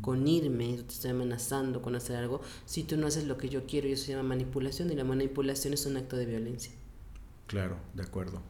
con 0.00 0.26
irme, 0.26 0.78
te 0.78 0.94
estoy 0.94 1.10
amenazando 1.10 1.82
con 1.82 1.94
hacer 1.94 2.16
algo. 2.16 2.40
Si 2.64 2.82
tú 2.82 2.96
no 2.96 3.06
haces 3.06 3.26
lo 3.26 3.36
que 3.36 3.50
yo 3.50 3.66
quiero, 3.66 3.88
y 3.88 3.92
eso 3.92 4.06
se 4.06 4.12
llama 4.12 4.30
manipulación, 4.30 4.90
y 4.90 4.94
la 4.94 5.04
manipulación 5.04 5.74
es 5.74 5.84
un 5.84 5.98
acto 5.98 6.16
de 6.16 6.24
violencia. 6.24 6.72
Claro, 7.46 7.76
de 7.92 8.02
acuerdo. 8.02 8.40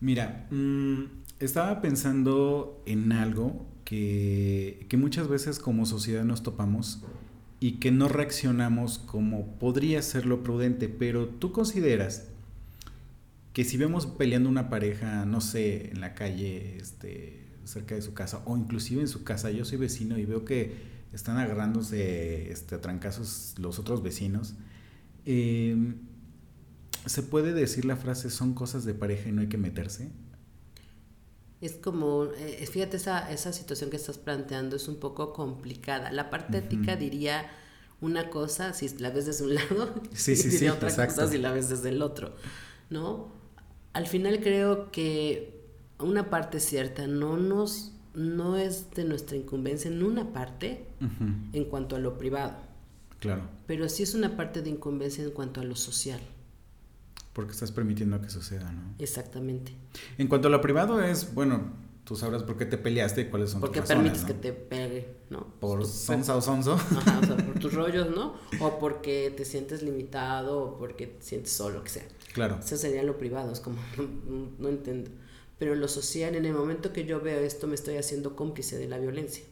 Mira, 0.00 0.48
mm, 0.50 1.04
estaba 1.38 1.80
pensando 1.80 2.82
en 2.86 3.12
algo 3.12 3.64
que, 3.84 4.84
que 4.88 4.96
muchas 4.96 5.28
veces 5.28 5.60
como 5.60 5.86
sociedad 5.86 6.24
nos 6.24 6.42
topamos 6.42 7.02
y 7.60 7.72
que 7.74 7.92
no 7.92 8.08
reaccionamos 8.08 8.98
como 8.98 9.46
podría 9.58 10.02
ser 10.02 10.26
lo 10.26 10.42
prudente, 10.42 10.88
pero 10.88 11.28
tú 11.28 11.52
consideras 11.52 12.28
que 13.52 13.64
si 13.64 13.76
vemos 13.76 14.06
peleando 14.06 14.50
una 14.50 14.68
pareja, 14.68 15.24
no 15.24 15.40
sé, 15.40 15.90
en 15.90 16.00
la 16.00 16.14
calle, 16.14 16.76
este, 16.76 17.45
cerca 17.66 17.94
de 17.94 18.02
su 18.02 18.14
casa, 18.14 18.42
o 18.46 18.56
inclusive 18.56 19.00
en 19.02 19.08
su 19.08 19.24
casa, 19.24 19.50
yo 19.50 19.64
soy 19.64 19.78
vecino 19.78 20.18
y 20.18 20.24
veo 20.24 20.44
que 20.44 20.96
están 21.12 21.38
agarrándose 21.38 22.50
este, 22.52 22.74
a 22.76 22.80
trancazos 22.80 23.54
los 23.58 23.78
otros 23.78 24.02
vecinos, 24.02 24.54
eh, 25.26 25.94
¿se 27.06 27.22
puede 27.22 27.54
decir 27.54 27.86
la 27.86 27.96
frase 27.96 28.28
son 28.30 28.52
cosas 28.54 28.84
de 28.84 28.92
pareja 28.94 29.28
y 29.28 29.32
no 29.32 29.40
hay 29.40 29.48
que 29.48 29.56
meterse? 29.58 30.10
Es 31.60 31.72
como, 31.76 32.24
eh, 32.36 32.66
fíjate, 32.70 32.98
esa, 32.98 33.30
esa 33.32 33.52
situación 33.52 33.88
que 33.90 33.96
estás 33.96 34.18
planteando 34.18 34.76
es 34.76 34.88
un 34.88 34.96
poco 35.00 35.32
complicada. 35.32 36.12
La 36.12 36.28
parte 36.30 36.58
Ujú. 36.58 36.58
ética 36.58 36.96
diría 36.96 37.50
una 38.00 38.28
cosa 38.30 38.74
si 38.74 38.88
la 38.98 39.08
ves 39.10 39.24
desde 39.26 39.44
un 39.44 39.54
lado 39.54 39.94
Sí, 40.14 40.34
y 40.34 40.42
sí, 40.50 40.50
diría 40.50 40.72
sí, 40.72 40.74
otra 40.74 40.96
exacto. 40.96 40.98
cosa 40.98 41.26
si 41.28 41.38
la 41.38 41.52
ves 41.52 41.68
desde 41.70 41.88
el 41.90 42.02
otro, 42.02 42.36
¿no? 42.90 43.32
Al 43.94 44.06
final 44.06 44.40
creo 44.40 44.90
que 44.92 45.55
una 45.98 46.30
parte 46.30 46.60
cierta 46.60 47.06
no 47.06 47.36
nos 47.36 47.92
no 48.14 48.56
es 48.56 48.90
de 48.92 49.04
nuestra 49.04 49.36
incumbencia 49.36 49.90
en 49.90 50.02
una 50.02 50.32
parte 50.32 50.86
en 51.52 51.64
cuanto 51.64 51.96
a 51.96 51.98
lo 51.98 52.16
privado, 52.16 52.56
Claro, 53.20 53.42
pero 53.66 53.88
sí 53.90 54.02
es 54.02 54.14
una 54.14 54.36
parte 54.36 54.62
de 54.62 54.70
incumbencia 54.70 55.22
en 55.24 55.30
cuanto 55.30 55.60
a 55.60 55.64
lo 55.64 55.76
social. 55.76 56.20
porque 57.34 57.52
estás 57.52 57.72
permitiendo 57.72 58.18
que 58.22 58.30
suceda, 58.30 58.72
¿no? 58.72 58.94
Exactamente. 58.98 59.72
En 60.16 60.28
cuanto 60.28 60.48
a 60.48 60.50
lo 60.50 60.62
privado 60.62 61.02
es, 61.02 61.34
bueno, 61.34 61.74
tú 62.04 62.16
sabrás 62.16 62.42
por 62.42 62.56
qué 62.56 62.64
te 62.64 62.78
peleaste 62.78 63.20
y 63.22 63.24
cuáles 63.26 63.50
son 63.50 63.60
Porque 63.60 63.80
tus 63.80 63.90
razones, 63.90 64.12
permites 64.12 64.22
¿no? 64.22 64.40
que 64.40 64.48
te 64.48 64.52
pegue, 64.54 65.16
¿no? 65.28 65.46
Por 65.60 65.84
sonsa 65.84 66.34
o 66.36 66.40
sonso. 66.40 66.72
Ajá, 66.74 67.20
o 67.22 67.26
sea, 67.26 67.36
por 67.46 67.58
tus 67.58 67.74
rollos, 67.74 68.08
¿no? 68.16 68.34
O 68.60 68.78
porque 68.78 69.34
te 69.36 69.44
sientes 69.44 69.82
limitado, 69.82 70.58
o 70.62 70.78
porque 70.78 71.06
te 71.08 71.22
sientes 71.22 71.52
solo, 71.52 71.82
que 71.84 71.90
sea. 71.90 72.08
Claro. 72.32 72.58
Eso 72.64 72.78
sería 72.78 73.02
lo 73.02 73.18
privado, 73.18 73.52
es 73.52 73.60
como, 73.60 73.76
no 74.58 74.68
entiendo. 74.70 75.10
Pero 75.58 75.72
en 75.74 75.80
lo 75.80 75.88
social, 75.88 76.34
en 76.34 76.44
el 76.44 76.52
momento 76.52 76.92
que 76.92 77.04
yo 77.04 77.20
veo 77.20 77.40
esto, 77.40 77.66
me 77.66 77.74
estoy 77.74 77.96
haciendo 77.96 78.36
cómplice 78.36 78.76
de 78.78 78.88
la 78.88 78.98
violencia. 78.98 79.44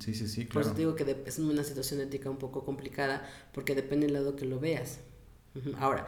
Sí, 0.00 0.14
sí, 0.14 0.28
sí, 0.28 0.44
Por 0.44 0.52
claro. 0.52 0.66
eso 0.66 0.74
te 0.74 0.80
digo 0.82 0.94
que 0.94 1.22
es 1.26 1.38
una 1.38 1.64
situación 1.64 2.00
ética 2.00 2.28
un 2.28 2.36
poco 2.36 2.64
complicada, 2.64 3.26
porque 3.54 3.74
depende 3.74 4.06
del 4.06 4.14
lado 4.14 4.36
que 4.36 4.44
lo 4.44 4.60
veas. 4.60 4.98
Ahora, 5.78 6.06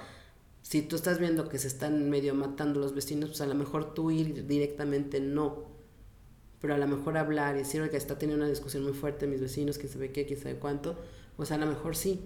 si 0.63 0.83
tú 0.83 0.97
estás 0.97 1.19
viendo 1.19 1.49
que 1.49 1.59
se 1.59 1.69
están 1.69 2.09
medio 2.11 2.35
matando 2.35 2.81
los 2.81 2.95
vecinos, 2.95 3.31
pues 3.31 3.41
a 3.41 3.47
lo 3.47 3.55
mejor 3.55 3.95
tú 3.95 4.11
ir 4.11 4.47
directamente 4.47 5.21
no. 5.21 5.65
Pero 6.61 6.75
a 6.75 6.79
lo 6.79 6.87
mejor 6.89 7.17
hablar 7.19 7.57
y 7.57 7.59
decir, 7.59 7.81
oiga, 7.83 7.97
está 7.97 8.19
teniendo 8.19 8.45
una 8.45 8.51
discusión 8.51 8.85
muy 8.85 8.93
fuerte 8.93 9.27
mis 9.27 9.41
vecinos, 9.41 9.79
quién 9.79 9.93
sabe 9.93 10.13
qué, 10.13 10.25
quién 10.27 10.41
sabe 10.41 10.57
cuánto, 10.57 10.99
pues 11.37 11.51
a 11.51 11.59
lo 11.59 11.67
mejor 11.67 11.97
sí. 11.97 12.21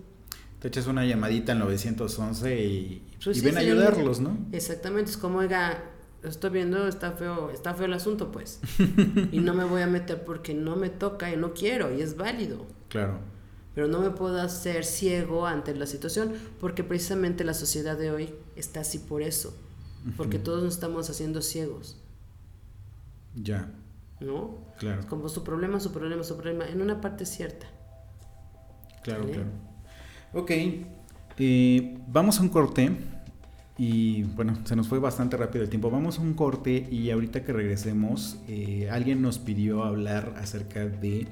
Te 0.60 0.68
echas 0.68 0.86
una 0.88 1.04
llamadita 1.06 1.52
al 1.52 1.60
911 1.60 2.64
y, 2.64 3.02
Pues 3.22 3.36
y 3.36 3.40
sí, 3.40 3.46
ven 3.46 3.56
a 3.56 3.60
ayudarlos, 3.60 4.20
¿no? 4.20 4.36
Exactamente, 4.52 5.10
es 5.10 5.16
como, 5.16 5.38
oiga, 5.38 5.82
estoy 6.22 6.50
viendo, 6.50 6.86
está 6.88 7.12
feo, 7.12 7.50
está 7.50 7.74
feo 7.74 7.86
el 7.86 7.92
asunto, 7.94 8.30
pues. 8.32 8.60
y 9.32 9.40
no 9.40 9.54
me 9.54 9.64
voy 9.64 9.82
a 9.82 9.86
meter 9.86 10.24
porque 10.24 10.54
no 10.54 10.76
me 10.76 10.88
toca 10.90 11.32
y 11.32 11.36
no 11.36 11.54
quiero, 11.54 11.94
y 11.94 12.00
es 12.02 12.16
válido. 12.16 12.66
Claro. 12.88 13.18
Pero 13.74 13.86
no 13.86 14.00
me 14.00 14.10
puedo 14.10 14.40
hacer 14.40 14.84
ciego 14.84 15.46
ante 15.46 15.74
la 15.74 15.86
situación, 15.86 16.32
porque 16.60 16.82
precisamente 16.84 17.44
la 17.44 17.54
sociedad 17.54 17.96
de 17.96 18.10
hoy 18.10 18.34
está 18.56 18.80
así 18.80 18.98
por 18.98 19.22
eso. 19.22 19.56
Porque 20.16 20.38
todos 20.38 20.62
nos 20.62 20.74
estamos 20.74 21.10
haciendo 21.10 21.42
ciegos, 21.42 21.96
Ya, 23.34 23.70
¿no? 24.20 24.58
claro, 24.78 25.06
Como 25.08 25.28
su 25.28 25.44
problema, 25.44 25.80
su 25.80 25.92
problema, 25.92 26.24
su 26.24 26.36
problema, 26.36 26.66
en 26.66 26.80
una 26.80 27.00
parte 27.00 27.26
cierta. 27.26 27.66
claro, 29.02 29.22
¿Vale? 29.22 29.32
claro. 29.34 29.48
Ok, 30.34 30.50
eh, 31.38 31.98
vamos 32.08 32.38
a 32.38 32.42
un 32.42 32.48
corte 32.48 32.90
y 33.78 34.24
bueno, 34.24 34.58
se 34.64 34.74
nos 34.74 34.88
fue 34.88 34.98
bastante 34.98 35.36
rápido 35.36 35.62
el 35.62 35.70
tiempo. 35.70 35.88
Vamos 35.88 36.18
a 36.18 36.22
un 36.22 36.34
corte 36.34 36.88
y 36.90 37.10
ahorita 37.10 37.44
que 37.44 37.52
regresemos, 37.52 38.38
eh, 38.48 38.88
alguien 38.90 39.22
nos 39.22 39.38
pidió 39.38 39.84
hablar 39.84 40.34
acerca 40.36 40.84
de 40.84 41.28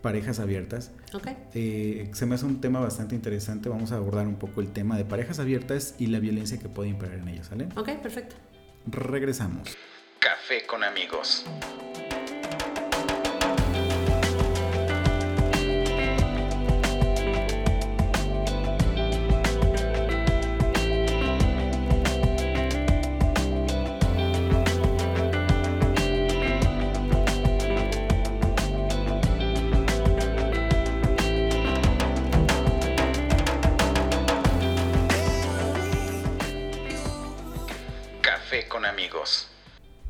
parejas 0.00 0.40
abiertas. 0.40 0.90
¿Ok? 1.12 1.28
Eh, 1.52 2.10
se 2.14 2.24
me 2.24 2.34
hace 2.34 2.46
un 2.46 2.62
tema 2.62 2.80
bastante 2.80 3.14
interesante. 3.14 3.68
Vamos 3.68 3.92
a 3.92 3.96
abordar 3.96 4.26
un 4.26 4.36
poco 4.36 4.62
el 4.62 4.72
tema 4.72 4.96
de 4.96 5.04
parejas 5.04 5.38
abiertas 5.38 5.94
y 5.98 6.06
la 6.06 6.18
violencia 6.18 6.58
que 6.58 6.70
puede 6.70 6.88
imperar 6.88 7.18
en 7.18 7.28
ellas, 7.28 7.48
¿sale? 7.48 7.68
Ok, 7.76 7.90
perfecto. 8.02 8.36
Regresamos. 8.86 9.76
Café 10.18 10.66
con 10.66 10.82
amigos. 10.82 11.44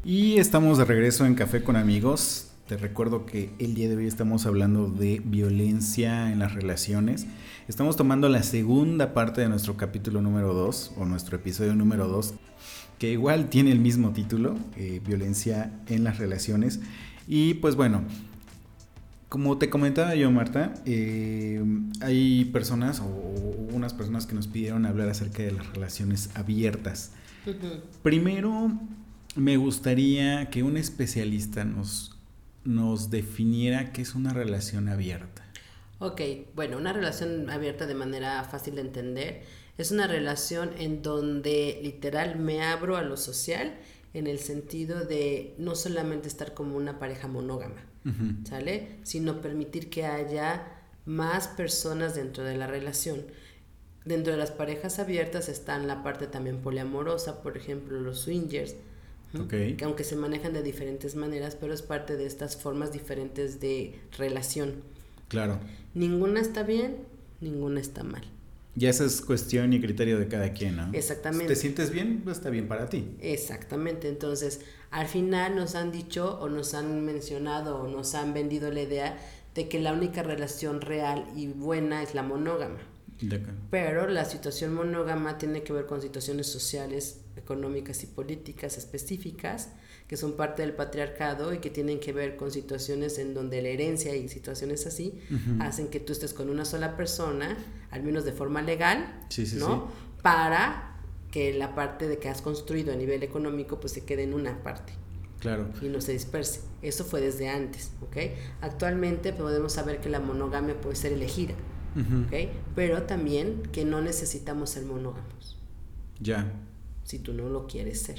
Y 0.04 0.38
estamos 0.38 0.78
de 0.78 0.84
regreso 0.84 1.26
en 1.26 1.36
Café 1.36 1.62
con 1.62 1.76
amigos. 1.76 2.48
Te 2.66 2.76
recuerdo 2.76 3.24
que 3.24 3.50
el 3.60 3.76
día 3.76 3.88
de 3.88 3.94
hoy 3.94 4.08
estamos 4.08 4.46
hablando 4.46 4.88
de 4.88 5.22
violencia 5.24 6.32
en 6.32 6.40
las 6.40 6.54
relaciones. 6.54 7.28
Estamos 7.68 7.96
tomando 7.96 8.28
la 8.28 8.42
segunda 8.42 9.14
parte 9.14 9.42
de 9.42 9.48
nuestro 9.48 9.76
capítulo 9.76 10.20
número 10.20 10.54
2 10.54 10.94
o 10.96 11.04
nuestro 11.04 11.36
episodio 11.36 11.76
número 11.76 12.08
2, 12.08 12.34
que 12.98 13.12
igual 13.12 13.48
tiene 13.48 13.70
el 13.70 13.78
mismo 13.78 14.10
título, 14.12 14.56
eh, 14.76 15.00
violencia 15.06 15.70
en 15.86 16.02
las 16.02 16.18
relaciones. 16.18 16.80
Y 17.28 17.54
pues 17.54 17.76
bueno, 17.76 18.02
como 19.28 19.56
te 19.58 19.70
comentaba 19.70 20.16
yo, 20.16 20.32
Marta, 20.32 20.74
eh, 20.84 21.62
hay 22.00 22.46
personas 22.46 22.98
o 22.98 23.06
unas 23.72 23.94
personas 23.94 24.26
que 24.26 24.34
nos 24.34 24.48
pidieron 24.48 24.84
hablar 24.84 25.08
acerca 25.10 25.44
de 25.44 25.52
las 25.52 25.72
relaciones 25.72 26.30
abiertas. 26.34 27.12
Primero, 28.02 28.72
me 29.34 29.56
gustaría 29.56 30.50
que 30.50 30.62
un 30.62 30.76
especialista 30.76 31.64
nos, 31.64 32.16
nos 32.64 33.10
definiera 33.10 33.92
qué 33.92 34.02
es 34.02 34.14
una 34.14 34.32
relación 34.32 34.88
abierta. 34.88 35.44
Ok, 35.98 36.20
bueno, 36.54 36.78
una 36.78 36.92
relación 36.92 37.48
abierta 37.48 37.86
de 37.86 37.94
manera 37.94 38.42
fácil 38.44 38.74
de 38.74 38.80
entender 38.80 39.42
es 39.78 39.90
una 39.90 40.06
relación 40.06 40.70
en 40.78 41.02
donde 41.02 41.80
literal 41.82 42.38
me 42.38 42.62
abro 42.62 42.96
a 42.96 43.02
lo 43.02 43.16
social 43.16 43.74
en 44.12 44.26
el 44.26 44.38
sentido 44.38 45.04
de 45.04 45.54
no 45.58 45.74
solamente 45.74 46.28
estar 46.28 46.54
como 46.54 46.76
una 46.76 46.98
pareja 46.98 47.28
monógama, 47.28 47.86
¿sale? 48.44 48.98
Sino 49.04 49.40
permitir 49.40 49.88
que 49.88 50.04
haya 50.04 50.82
más 51.06 51.48
personas 51.48 52.14
dentro 52.14 52.44
de 52.44 52.56
la 52.56 52.66
relación. 52.66 53.24
Dentro 54.04 54.32
de 54.32 54.38
las 54.38 54.50
parejas 54.50 54.98
abiertas 54.98 55.48
están 55.48 55.86
la 55.86 56.02
parte 56.02 56.26
también 56.26 56.60
poliamorosa, 56.60 57.42
por 57.42 57.56
ejemplo, 57.56 58.00
los 58.00 58.20
swingers, 58.20 58.74
¿m? 59.34 59.44
Ok. 59.44 59.76
que 59.76 59.84
aunque 59.84 60.04
se 60.04 60.16
manejan 60.16 60.52
de 60.52 60.62
diferentes 60.62 61.16
maneras, 61.16 61.56
pero 61.58 61.74
es 61.74 61.82
parte 61.82 62.16
de 62.16 62.26
estas 62.26 62.56
formas 62.56 62.92
diferentes 62.92 63.60
de 63.60 63.98
relación. 64.18 64.74
Claro. 65.28 65.58
Ninguna 65.94 66.40
está 66.40 66.62
bien, 66.62 66.96
ninguna 67.40 67.80
está 67.80 68.02
mal. 68.02 68.22
Ya 68.74 68.88
esa 68.88 69.04
es 69.04 69.20
cuestión 69.20 69.72
y 69.74 69.80
criterio 69.80 70.18
de 70.18 70.28
cada 70.28 70.52
quien, 70.54 70.76
¿no? 70.76 70.90
Exactamente. 70.94 71.54
Si 71.54 71.54
te 71.54 71.60
sientes 71.60 71.90
bien, 71.90 72.22
está 72.30 72.48
bien 72.48 72.68
para 72.68 72.88
ti. 72.88 73.16
Exactamente, 73.20 74.08
entonces 74.08 74.60
al 74.90 75.08
final 75.08 75.56
nos 75.56 75.74
han 75.74 75.92
dicho 75.92 76.38
o 76.40 76.48
nos 76.48 76.72
han 76.72 77.04
mencionado 77.04 77.82
o 77.82 77.88
nos 77.88 78.14
han 78.14 78.32
vendido 78.32 78.70
la 78.70 78.82
idea 78.82 79.18
de 79.54 79.68
que 79.68 79.78
la 79.80 79.92
única 79.92 80.22
relación 80.22 80.80
real 80.80 81.26
y 81.36 81.48
buena 81.48 82.02
es 82.02 82.14
la 82.14 82.22
monógama. 82.22 82.78
De. 83.20 83.40
Pero 83.70 84.08
la 84.08 84.24
situación 84.24 84.74
monógama 84.74 85.38
tiene 85.38 85.62
que 85.62 85.72
ver 85.72 85.86
con 85.86 86.00
situaciones 86.00 86.46
sociales, 86.46 87.20
económicas 87.42 88.02
y 88.04 88.06
políticas 88.06 88.78
específicas 88.78 89.70
que 90.08 90.16
son 90.16 90.32
parte 90.36 90.62
del 90.62 90.74
patriarcado 90.74 91.54
y 91.54 91.58
que 91.58 91.70
tienen 91.70 91.98
que 92.00 92.12
ver 92.12 92.36
con 92.36 92.50
situaciones 92.50 93.18
en 93.18 93.34
donde 93.34 93.62
la 93.62 93.68
herencia 93.68 94.14
y 94.14 94.28
situaciones 94.28 94.86
así 94.86 95.18
hacen 95.60 95.88
que 95.88 96.00
tú 96.00 96.12
estés 96.12 96.34
con 96.34 96.50
una 96.50 96.64
sola 96.64 96.96
persona, 96.96 97.56
al 97.90 98.02
menos 98.02 98.24
de 98.24 98.32
forma 98.32 98.60
legal, 98.62 99.20
Sí, 99.28 99.46
sí, 99.46 99.56
¿no? 99.56 99.88
Para 100.22 100.96
que 101.30 101.54
la 101.54 101.74
parte 101.74 102.08
de 102.08 102.18
que 102.18 102.28
has 102.28 102.42
construido 102.42 102.92
a 102.92 102.96
nivel 102.96 103.22
económico 103.22 103.80
pues 103.80 103.92
se 103.94 104.04
quede 104.04 104.22
en 104.24 104.34
una 104.34 104.62
parte. 104.62 104.92
Claro. 105.40 105.70
Y 105.80 105.88
no 105.88 106.00
se 106.00 106.12
disperse. 106.12 106.60
Eso 106.82 107.04
fue 107.04 107.20
desde 107.20 107.48
antes, 107.48 107.90
¿ok? 108.02 108.16
Actualmente 108.60 109.32
podemos 109.32 109.72
saber 109.72 110.00
que 110.00 110.08
la 110.10 110.20
monogamia 110.20 110.78
puede 110.80 110.94
ser 110.94 111.12
elegida, 111.12 111.54
Ujú. 111.96 112.24
¿ok? 112.26 112.50
Pero 112.76 113.02
también 113.04 113.62
que 113.72 113.84
no 113.84 114.02
necesitamos 114.02 114.70
ser 114.70 114.84
monógamos, 114.84 115.58
Ya. 116.20 116.52
Si 117.04 117.18
tú 117.18 117.32
no 117.32 117.48
lo 117.48 117.66
quieres 117.66 118.02
ser. 118.02 118.18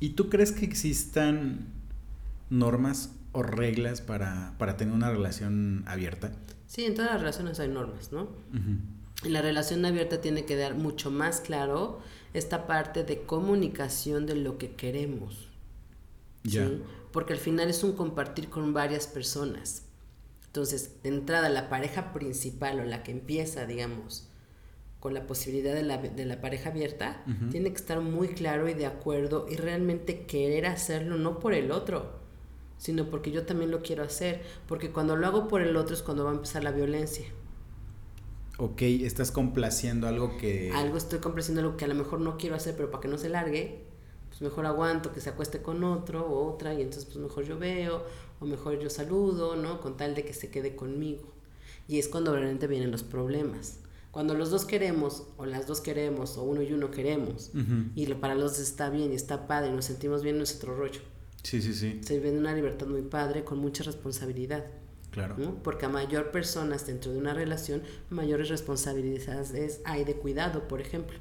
¿Y 0.00 0.10
tú 0.10 0.28
crees 0.28 0.52
que 0.52 0.64
existan 0.64 1.66
normas 2.50 3.10
o 3.32 3.42
reglas 3.42 4.00
para, 4.00 4.54
para 4.58 4.76
tener 4.76 4.94
una 4.94 5.10
relación 5.10 5.84
abierta? 5.86 6.32
Sí, 6.66 6.84
en 6.84 6.94
todas 6.94 7.10
las 7.12 7.20
relaciones 7.20 7.60
hay 7.60 7.68
normas, 7.68 8.12
¿no? 8.12 8.28
En 8.52 9.32
la 9.32 9.42
relación 9.42 9.84
abierta 9.84 10.20
tiene 10.20 10.44
que 10.44 10.56
dar 10.56 10.74
mucho 10.74 11.10
más 11.10 11.40
claro 11.40 12.00
esta 12.34 12.66
parte 12.66 13.04
de 13.04 13.22
comunicación 13.22 14.26
de 14.26 14.34
lo 14.34 14.58
que 14.58 14.72
queremos. 14.72 15.48
Ya. 16.44 16.66
¿sí? 16.66 16.82
Porque 17.12 17.34
al 17.34 17.38
final 17.38 17.68
es 17.68 17.84
un 17.84 17.92
compartir 17.92 18.48
con 18.48 18.72
varias 18.72 19.06
personas. 19.06 19.82
Entonces, 20.46 21.02
de 21.02 21.10
entrada, 21.10 21.48
la 21.48 21.68
pareja 21.68 22.12
principal 22.12 22.80
o 22.80 22.84
la 22.84 23.02
que 23.02 23.12
empieza, 23.12 23.66
digamos, 23.66 24.28
con 25.02 25.14
la 25.14 25.26
posibilidad 25.26 25.74
de 25.74 25.82
la, 25.82 25.98
de 25.98 26.24
la 26.24 26.40
pareja 26.40 26.70
abierta, 26.70 27.24
tiene 27.50 27.70
que 27.70 27.76
estar 27.76 28.00
muy 28.00 28.28
claro 28.28 28.68
y 28.68 28.74
de 28.74 28.86
acuerdo 28.86 29.48
y 29.50 29.56
realmente 29.56 30.26
querer 30.26 30.64
hacerlo, 30.64 31.16
no 31.16 31.40
por 31.40 31.54
el 31.54 31.72
otro, 31.72 32.12
sino 32.78 33.10
porque 33.10 33.32
yo 33.32 33.44
también 33.44 33.72
lo 33.72 33.82
quiero 33.82 34.04
hacer. 34.04 34.42
Porque 34.68 34.92
cuando 34.92 35.16
lo 35.16 35.26
hago 35.26 35.48
por 35.48 35.60
el 35.60 35.76
otro 35.76 35.96
es 35.96 36.02
cuando 36.02 36.22
va 36.22 36.30
a 36.30 36.34
empezar 36.34 36.62
la 36.62 36.70
violencia. 36.70 37.26
Ok, 38.58 38.82
estás 38.82 39.32
complaciendo 39.32 40.06
algo 40.06 40.36
que... 40.36 40.70
algo 40.72 40.98
estoy 40.98 41.18
complaciendo 41.18 41.62
algo 41.62 41.76
que 41.76 41.84
a 41.84 41.88
lo 41.88 41.96
mejor 41.96 42.20
no 42.20 42.36
quiero 42.36 42.54
hacer, 42.54 42.76
pero 42.76 42.92
para 42.92 43.00
que 43.00 43.08
no 43.08 43.18
se 43.18 43.28
largue, 43.28 43.82
pues 44.28 44.40
mejor 44.40 44.66
aguanto 44.66 45.12
que 45.12 45.20
se 45.20 45.30
acueste 45.30 45.62
con 45.62 45.82
otro 45.82 46.24
o 46.24 46.48
otra 46.54 46.74
y 46.74 46.80
entonces 46.80 47.06
pues 47.06 47.16
mejor 47.16 47.42
yo 47.42 47.58
veo 47.58 48.04
o 48.38 48.46
mejor 48.46 48.78
yo 48.78 48.88
saludo, 48.88 49.56
¿no? 49.56 49.80
Con 49.80 49.96
tal 49.96 50.14
de 50.14 50.24
que 50.24 50.32
se 50.32 50.48
quede 50.48 50.76
conmigo. 50.76 51.24
Y 51.88 51.98
es 51.98 52.06
cuando 52.06 52.32
realmente 52.32 52.68
vienen 52.68 52.92
los 52.92 53.02
problemas. 53.02 53.80
Cuando 54.12 54.34
los 54.34 54.50
dos 54.50 54.66
queremos 54.66 55.24
o 55.38 55.46
las 55.46 55.66
dos 55.66 55.80
queremos 55.80 56.36
o 56.36 56.42
uno 56.44 56.60
y 56.62 56.72
uno 56.72 56.90
queremos 56.90 57.50
y 57.96 58.06
lo, 58.06 58.20
para 58.20 58.34
los 58.34 58.52
dos 58.52 58.60
está 58.60 58.90
bien 58.90 59.10
y 59.10 59.14
está 59.16 59.46
padre 59.48 59.70
y 59.70 59.72
nos 59.72 59.86
sentimos 59.86 60.22
bien, 60.22 60.36
no 60.36 60.44
es 60.44 60.54
otro 60.54 60.76
rollo. 60.76 61.00
Sí, 61.42 61.60
sí, 61.62 61.72
sí, 61.74 61.98
Se 62.04 62.20
vive 62.20 62.38
una 62.38 62.54
libertad 62.54 62.86
muy 62.86 63.02
padre 63.02 63.42
con 63.42 63.58
mucha 63.58 63.82
responsabilidad. 63.82 64.66
claro. 65.10 65.36
¿no? 65.38 65.54
Porque 65.62 65.86
a 65.86 65.88
mayor 65.88 66.30
personas 66.30 66.86
dentro 66.86 67.10
de 67.10 67.18
una 67.18 67.32
relación, 67.32 67.82
mayores 68.10 68.50
responsabilidades 68.50 69.80
hay 69.84 70.04
de 70.04 70.14
cuidado, 70.14 70.68
por 70.68 70.82
ejemplo. 70.82 71.18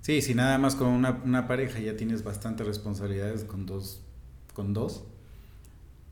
Sí, 0.00 0.20
si 0.22 0.34
nada 0.34 0.56
más 0.56 0.74
con 0.74 0.88
una, 0.88 1.22
una 1.24 1.46
pareja 1.46 1.78
ya 1.80 1.96
tienes 1.96 2.24
bastantes 2.24 2.66
responsabilidades 2.66 3.44
con 3.44 3.66
dos, 3.66 4.00
con 4.54 4.72
dos 4.72 5.04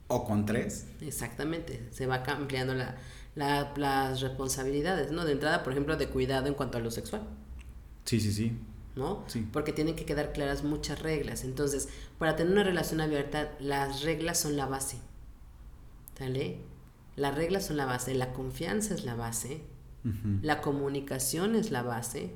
o 0.07 0.25
con 0.25 0.45
tres. 0.45 0.87
Exactamente, 1.01 1.89
se 1.93 2.07
va 2.07 2.23
ampliando 2.27 2.75
la, 2.75 2.99
la- 3.35 3.73
las 3.77 4.21
responsabilidades, 4.21 5.13
¿no? 5.13 5.25
De 5.25 5.33
entrada, 5.33 5.63
por 5.63 5.73
ejemplo, 5.73 5.97
de 5.97 6.09
cuidado 6.09 6.47
en 6.49 6.55
cuanto 6.55 6.79
a 6.79 6.81
lo 6.81 6.91
sexual, 6.91 7.23
Sí, 8.05 8.21
sí, 8.21 8.33
sí. 8.33 8.53
¿no? 8.97 9.25
Sí. 9.29 9.47
Porque 9.53 9.73
tienen 9.73 9.95
que 9.97 10.05
quedar 10.05 10.33
claras 10.33 10.65
muchas 10.65 11.01
reglas. 11.01 11.45
Entonces, 11.45 11.89
para 12.19 12.35
tener 12.37 12.53
una 12.53 12.65
relación 12.65 13.01
abierta, 13.01 13.53
las 13.61 14.03
reglas 14.03 14.39
son 14.41 14.57
la 14.57 14.67
base, 14.67 14.99
¿sale? 16.19 16.59
Las 17.17 17.35
reglas 17.35 17.67
son 17.67 17.77
la 17.77 17.87
base, 17.87 18.15
la 18.15 18.33
confianza 18.33 18.95
es 18.95 19.05
la 19.05 19.15
base, 19.15 19.63
la 20.43 20.61
comunicación 20.61 21.55
es 21.57 21.71
la 21.71 21.83
base, 21.83 22.33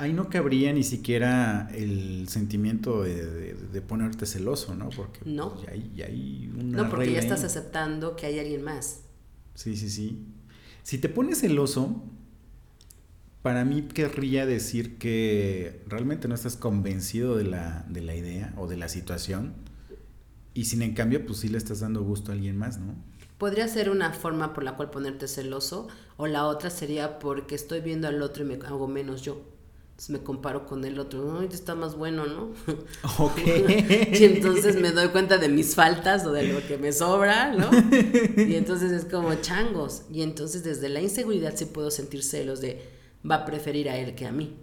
Ahí 0.00 0.12
no 0.12 0.28
cabría 0.30 0.72
ni 0.72 0.84
siquiera 0.84 1.68
el 1.74 2.28
sentimiento 2.28 3.02
de, 3.02 3.26
de- 3.26 3.54
de 3.54 3.80
ponerte 3.82 4.26
celoso, 4.26 4.76
¿no? 4.76 4.90
Porque 4.90 5.18
pues, 5.24 5.34
No. 5.34 5.60
ya, 5.60 5.72
hay, 5.72 5.90
ya 5.92 6.06
hay 6.06 6.48
una 6.56 6.84
no 6.84 6.88
porque 6.88 7.06
ya 7.10 7.18
ahí. 7.18 7.24
estás 7.24 7.42
aceptando 7.42 8.14
que 8.14 8.26
hay 8.26 8.38
alguien 8.38 8.62
más. 8.62 9.00
Sí, 9.58 9.76
sí, 9.76 9.90
sí. 9.90 10.24
Si 10.84 10.98
te 10.98 11.08
pones 11.08 11.40
celoso, 11.40 12.04
para 13.42 13.64
mí 13.64 13.82
querría 13.82 14.46
decir 14.46 14.98
que 14.98 15.82
realmente 15.88 16.28
no 16.28 16.36
estás 16.36 16.56
convencido 16.56 17.36
de 17.36 17.42
la, 17.42 17.84
de 17.88 18.00
la 18.00 18.14
idea 18.14 18.54
o 18.56 18.68
de 18.68 18.76
la 18.76 18.88
situación. 18.88 19.54
Y 20.54 20.66
sin 20.66 20.80
en 20.82 20.94
cambio, 20.94 21.26
pues 21.26 21.40
sí 21.40 21.48
le 21.48 21.58
estás 21.58 21.80
dando 21.80 22.04
gusto 22.04 22.30
a 22.30 22.36
alguien 22.36 22.56
más, 22.56 22.78
¿no? 22.78 22.94
Podría 23.36 23.66
ser 23.66 23.90
una 23.90 24.12
forma 24.12 24.54
por 24.54 24.62
la 24.62 24.76
cual 24.76 24.90
ponerte 24.90 25.26
celoso, 25.26 25.88
o 26.16 26.28
la 26.28 26.46
otra 26.46 26.70
sería 26.70 27.18
porque 27.18 27.56
estoy 27.56 27.80
viendo 27.80 28.06
al 28.06 28.22
otro 28.22 28.44
y 28.44 28.46
me 28.46 28.64
hago 28.64 28.86
menos 28.86 29.22
yo. 29.22 29.42
Entonces 29.98 30.20
me 30.20 30.24
comparo 30.24 30.64
con 30.64 30.84
el 30.84 30.96
otro, 31.00 31.40
ay, 31.40 31.48
está 31.50 31.74
más 31.74 31.96
bueno, 31.96 32.24
¿no? 32.24 32.52
Ok. 33.18 33.40
y 34.12 34.24
entonces 34.26 34.80
me 34.80 34.92
doy 34.92 35.08
cuenta 35.08 35.38
de 35.38 35.48
mis 35.48 35.74
faltas 35.74 36.24
o 36.24 36.30
de 36.30 36.52
lo 36.52 36.64
que 36.64 36.78
me 36.78 36.92
sobra, 36.92 37.52
¿no? 37.52 37.68
Y 38.36 38.54
entonces 38.54 38.92
es 38.92 39.06
como 39.06 39.34
changos. 39.40 40.04
Y 40.08 40.22
entonces 40.22 40.62
desde 40.62 40.88
la 40.88 41.00
inseguridad 41.00 41.54
sí 41.56 41.64
puedo 41.64 41.90
sentir 41.90 42.22
celos 42.22 42.60
de 42.60 42.80
va 43.28 43.34
a 43.34 43.44
preferir 43.44 43.88
a 43.90 43.98
él 43.98 44.14
que 44.14 44.24
a 44.24 44.30
mí, 44.30 44.54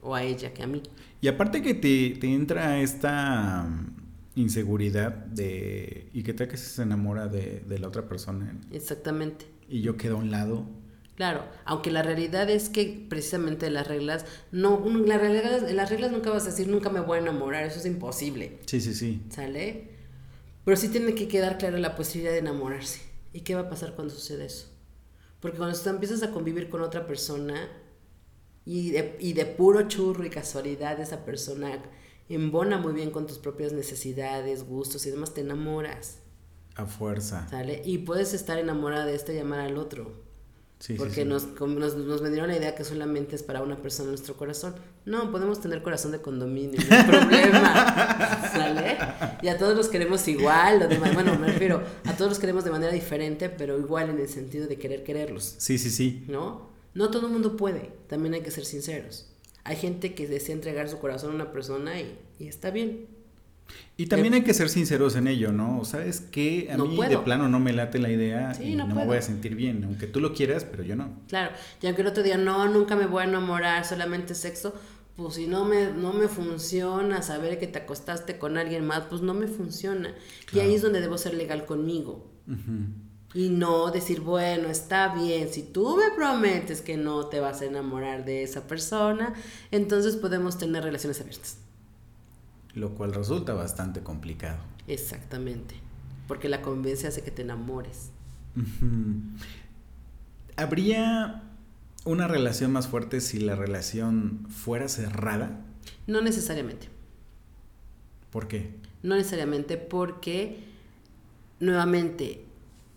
o 0.00 0.14
a 0.14 0.22
ella 0.22 0.54
que 0.54 0.62
a 0.62 0.66
mí. 0.66 0.82
Y 1.20 1.28
aparte 1.28 1.60
que 1.60 1.74
te, 1.74 2.16
te 2.18 2.32
entra 2.32 2.80
esta 2.80 3.64
mm, 3.64 4.40
inseguridad 4.40 5.12
de... 5.12 6.08
¿Y 6.14 6.22
qué 6.22 6.32
tal 6.32 6.48
que 6.48 6.56
se 6.56 6.80
enamora 6.80 7.28
de, 7.28 7.62
de 7.68 7.78
la 7.78 7.88
otra 7.88 8.08
persona? 8.08 8.58
Exactamente. 8.72 9.44
Y 9.68 9.82
yo 9.82 9.98
quedo 9.98 10.16
a 10.16 10.20
un 10.20 10.30
lado. 10.30 10.64
Claro, 11.18 11.44
aunque 11.64 11.90
la 11.90 12.04
realidad 12.04 12.48
es 12.48 12.68
que 12.68 13.04
precisamente 13.10 13.68
las 13.70 13.88
reglas, 13.88 14.24
no, 14.52 14.76
un- 14.76 15.08
la 15.08 15.18
realidad, 15.18 15.68
en 15.68 15.74
las 15.76 15.90
reglas 15.90 16.12
nunca 16.12 16.30
vas 16.30 16.44
a 16.44 16.50
decir 16.50 16.68
nunca 16.68 16.90
me 16.90 17.00
voy 17.00 17.18
a 17.18 17.22
enamorar, 17.22 17.64
eso 17.64 17.80
es 17.80 17.86
imposible, 17.86 18.60
Sí, 18.66 18.80
sí, 18.80 18.94
sí. 18.94 19.20
¿sale? 19.28 19.88
Pero 20.64 20.76
sí 20.76 20.88
tiene 20.90 21.16
que 21.16 21.26
quedar 21.26 21.58
clara 21.58 21.76
la 21.78 21.96
posibilidad 21.96 22.30
de 22.32 22.38
enamorarse. 22.38 23.00
¿Y 23.32 23.40
qué 23.40 23.56
va 23.56 23.62
a 23.62 23.68
pasar 23.68 23.96
cuando 23.96 24.14
sucede 24.14 24.44
eso? 24.44 24.68
Porque 25.40 25.58
cuando 25.58 25.76
tú 25.76 25.88
empiezas 25.88 26.22
a 26.22 26.30
convivir 26.30 26.68
con 26.70 26.82
otra 26.82 27.04
persona 27.04 27.68
y 28.64 28.90
de, 28.92 29.16
y 29.18 29.32
de 29.32 29.44
puro 29.44 29.88
churro 29.88 30.24
y 30.24 30.30
casualidad 30.30 31.00
esa 31.00 31.24
persona 31.24 31.82
embona 32.28 32.78
muy 32.78 32.92
bien 32.92 33.10
con 33.10 33.26
tus 33.26 33.38
propias 33.38 33.72
necesidades, 33.72 34.62
gustos 34.68 35.04
y 35.04 35.10
demás, 35.10 35.34
te 35.34 35.40
enamoras, 35.40 36.20
A 36.76 36.86
fuerza. 36.86 37.48
¿sale? 37.50 37.82
Y 37.84 37.98
puedes 37.98 38.34
estar 38.34 38.56
enamorada 38.58 39.04
de 39.04 39.16
este 39.16 39.34
y 39.34 39.38
amar 39.40 39.58
al 39.60 39.78
otro. 39.78 40.27
Sí, 40.78 40.94
Porque 40.94 41.14
sí. 41.14 41.24
Nos, 41.24 41.48
nos, 41.60 41.96
nos 41.96 42.22
vendieron 42.22 42.50
la 42.50 42.56
idea 42.56 42.74
que 42.76 42.84
solamente 42.84 43.34
es 43.34 43.42
para 43.42 43.62
una 43.62 43.82
persona 43.82 44.10
nuestro 44.10 44.36
corazón. 44.36 44.76
No, 45.04 45.30
podemos 45.32 45.60
tener 45.60 45.82
corazón 45.82 46.12
de 46.12 46.20
condominio, 46.20 46.78
no 46.88 46.96
hay 46.96 47.02
problema. 47.04 48.48
¿Sale? 48.52 48.96
Y 49.42 49.48
a 49.48 49.58
todos 49.58 49.76
los 49.76 49.88
queremos 49.88 50.26
igual, 50.28 50.82
o 50.82 50.86
de 50.88 50.98
bueno, 50.98 51.36
me 51.36 51.48
refiero, 51.48 51.82
a 52.04 52.16
todos 52.16 52.30
los 52.30 52.38
queremos 52.38 52.64
de 52.64 52.70
manera 52.70 52.92
diferente, 52.92 53.48
pero 53.48 53.76
igual 53.78 54.10
en 54.10 54.20
el 54.20 54.28
sentido 54.28 54.68
de 54.68 54.78
querer 54.78 55.02
quererlos, 55.02 55.56
Sí, 55.58 55.78
sí, 55.78 55.90
sí. 55.90 56.24
¿no? 56.28 56.68
No 56.94 57.10
todo 57.10 57.26
el 57.26 57.32
mundo 57.32 57.56
puede, 57.56 57.92
también 58.06 58.34
hay 58.34 58.42
que 58.42 58.50
ser 58.52 58.64
sinceros. 58.64 59.26
Hay 59.64 59.76
gente 59.76 60.14
que 60.14 60.26
desea 60.28 60.54
entregar 60.54 60.88
su 60.88 60.98
corazón 60.98 61.32
a 61.32 61.34
una 61.34 61.52
persona 61.52 62.00
y, 62.00 62.18
y 62.38 62.46
está 62.46 62.70
bien. 62.70 63.06
Y 63.96 64.06
también 64.06 64.34
hay 64.34 64.42
que 64.42 64.54
ser 64.54 64.68
sinceros 64.68 65.16
en 65.16 65.26
ello, 65.26 65.50
¿no? 65.52 65.84
¿Sabes 65.84 66.20
qué? 66.20 66.68
A 66.72 66.76
No 66.76 66.86
mí 66.86 66.96
de 67.06 67.18
plano 67.18 67.48
no 67.48 67.58
me 67.58 67.72
late 67.72 67.98
la 67.98 68.10
idea 68.10 68.54
Sí, 68.54 68.64
y 68.64 68.74
no 68.76 68.86
no, 68.86 68.94
me 68.94 69.04
voy 69.04 69.16
a 69.16 69.22
sentir 69.22 69.54
bien, 69.56 69.82
aunque 69.84 70.06
tú 70.06 70.20
lo 70.20 70.32
quieras, 70.34 70.64
pero 70.64 70.84
yo 70.84 70.94
no. 70.96 71.10
Claro, 71.28 71.50
y 71.82 71.86
aunque 71.86 72.02
el 72.02 72.08
otro 72.08 72.22
día 72.22 72.38
no, 72.38 72.68
nunca 72.68 72.94
me 72.96 73.06
voy 73.06 73.22
a 73.22 73.26
enamorar, 73.26 73.84
solamente 73.84 74.34
sexo, 74.36 74.74
pues 75.16 75.34
si 75.34 75.48
no 75.48 75.64
me, 75.64 75.90
no 75.92 76.12
me 76.12 76.28
funciona 76.28 77.22
saber 77.22 77.58
que 77.58 77.66
te 77.66 77.80
acostaste 77.80 78.38
con 78.38 78.56
alguien 78.56 78.86
más, 78.86 79.02
pues 79.10 79.20
no 79.20 79.34
me 79.34 79.48
funciona. 79.48 80.10
Y 80.10 80.46
Claro. 80.46 80.68
ahí 80.68 80.74
es 80.76 80.82
donde 80.82 81.00
debo 81.00 81.18
ser 81.18 81.34
legal 81.34 81.66
conmigo. 81.66 82.30
Ujú. 82.46 82.94
Y 83.34 83.50
no 83.50 83.90
decir, 83.90 84.20
bueno, 84.20 84.70
está 84.70 85.12
bien, 85.14 85.48
si 85.52 85.62
tú 85.62 85.96
me 85.96 86.14
prometes 86.16 86.80
que 86.80 86.96
no 86.96 87.26
te 87.26 87.40
vas 87.40 87.60
a 87.60 87.66
enamorar 87.66 88.24
de 88.24 88.42
esa 88.44 88.66
persona, 88.68 89.34
entonces 89.72 90.16
podemos 90.16 90.56
tener 90.56 90.84
relaciones 90.84 91.20
abiertas. 91.20 91.58
Lo 92.74 92.94
cual 92.94 93.12
resulta 93.14 93.54
bastante 93.54 94.02
complicado. 94.02 94.58
Exactamente. 94.86 95.74
Porque 96.26 96.48
la 96.48 96.62
convivencia 96.62 97.08
hace 97.08 97.22
que 97.22 97.30
te 97.30 97.42
enamores. 97.42 98.10
¿Habría 100.56 101.42
una 102.04 102.26
relación 102.28 102.72
más 102.72 102.88
fuerte 102.88 103.20
si 103.20 103.38
la 103.38 103.54
relación 103.54 104.46
fuera 104.48 104.88
cerrada? 104.88 105.60
No 106.06 106.20
necesariamente. 106.20 106.88
¿Por 108.30 108.48
qué? 108.48 108.70
No 109.02 109.16
necesariamente 109.16 109.76
porque, 109.76 110.58
nuevamente, 111.60 112.44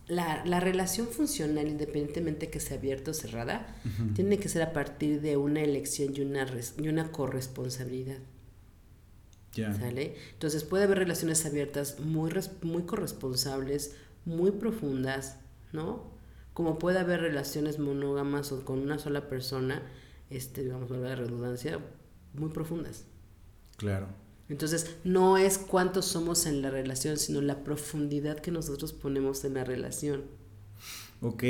la, 0.08 0.44
la 0.46 0.60
relación 0.60 1.08
funcional, 1.08 1.68
independientemente 1.68 2.50
que 2.50 2.60
sea 2.60 2.78
abierta 2.78 3.12
o 3.12 3.14
cerrada, 3.14 3.76
tiene 4.16 4.38
que 4.40 4.50
ser 4.50 4.64
a 4.64 4.74
partir 4.74 5.22
de 5.22 5.38
una 5.38 5.62
elección 5.62 6.14
y 6.16 6.22
una, 6.22 6.46
res- 6.46 6.76
y 6.82 6.88
una 6.90 7.12
corresponsabilidad. 7.12 8.18
¿Sale? 9.54 10.16
Entonces 10.34 10.64
puede 10.64 10.86
haber 10.86 11.00
relaciones 11.00 11.46
abiertas 11.46 12.00
muy, 12.00 12.32
muy 12.62 12.84
corresponsables, 12.84 13.96
muy 14.26 14.52
profundas, 14.52 15.38
¿no? 15.74 16.10
Como 16.54 16.80
puede 16.80 17.00
haber 17.00 17.22
relaciones 17.22 17.80
monógamas 17.80 18.52
o 18.52 18.64
con 18.64 18.80
una 18.80 18.98
sola 18.98 19.28
persona, 19.28 19.82
este, 20.30 20.64
digamos, 20.64 20.90
la 20.90 21.16
redundancia, 21.16 21.80
muy 22.34 22.50
profundas. 22.50 23.06
Claro. 23.78 24.08
Entonces, 24.48 24.98
no 25.04 25.38
es 25.38 25.58
cuántos 25.58 26.06
somos 26.06 26.46
en 26.46 26.62
la 26.62 26.70
relación, 26.70 27.18
sino 27.18 27.42
la 27.42 27.64
profundidad 27.64 28.40
que 28.40 28.52
nosotros 28.52 28.94
ponemos 28.94 29.44
en 29.46 29.54
la 29.54 29.64
relación. 29.64 30.24
Ok. 31.22 31.44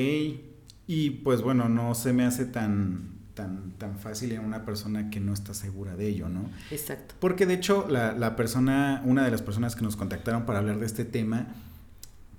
Y 0.87 1.09
pues 1.23 1.41
bueno, 1.41 1.69
no 1.69 1.95
se 1.95 2.13
me 2.13 2.25
hace 2.25 2.45
tan, 2.45 3.20
tan, 3.33 3.71
tan 3.77 3.97
fácil 3.97 4.31
en 4.31 4.41
una 4.41 4.65
persona 4.65 5.09
que 5.09 5.19
no 5.19 5.33
está 5.33 5.53
segura 5.53 5.95
de 5.95 6.07
ello, 6.07 6.29
¿no? 6.29 6.49
Exacto. 6.69 7.15
Porque 7.19 7.45
de 7.45 7.55
hecho, 7.55 7.87
la, 7.89 8.13
la 8.13 8.35
persona, 8.35 9.01
una 9.05 9.23
de 9.23 9.31
las 9.31 9.41
personas 9.41 9.75
que 9.75 9.83
nos 9.83 9.95
contactaron 9.95 10.45
para 10.45 10.59
hablar 10.59 10.79
de 10.79 10.85
este 10.85 11.05
tema, 11.05 11.47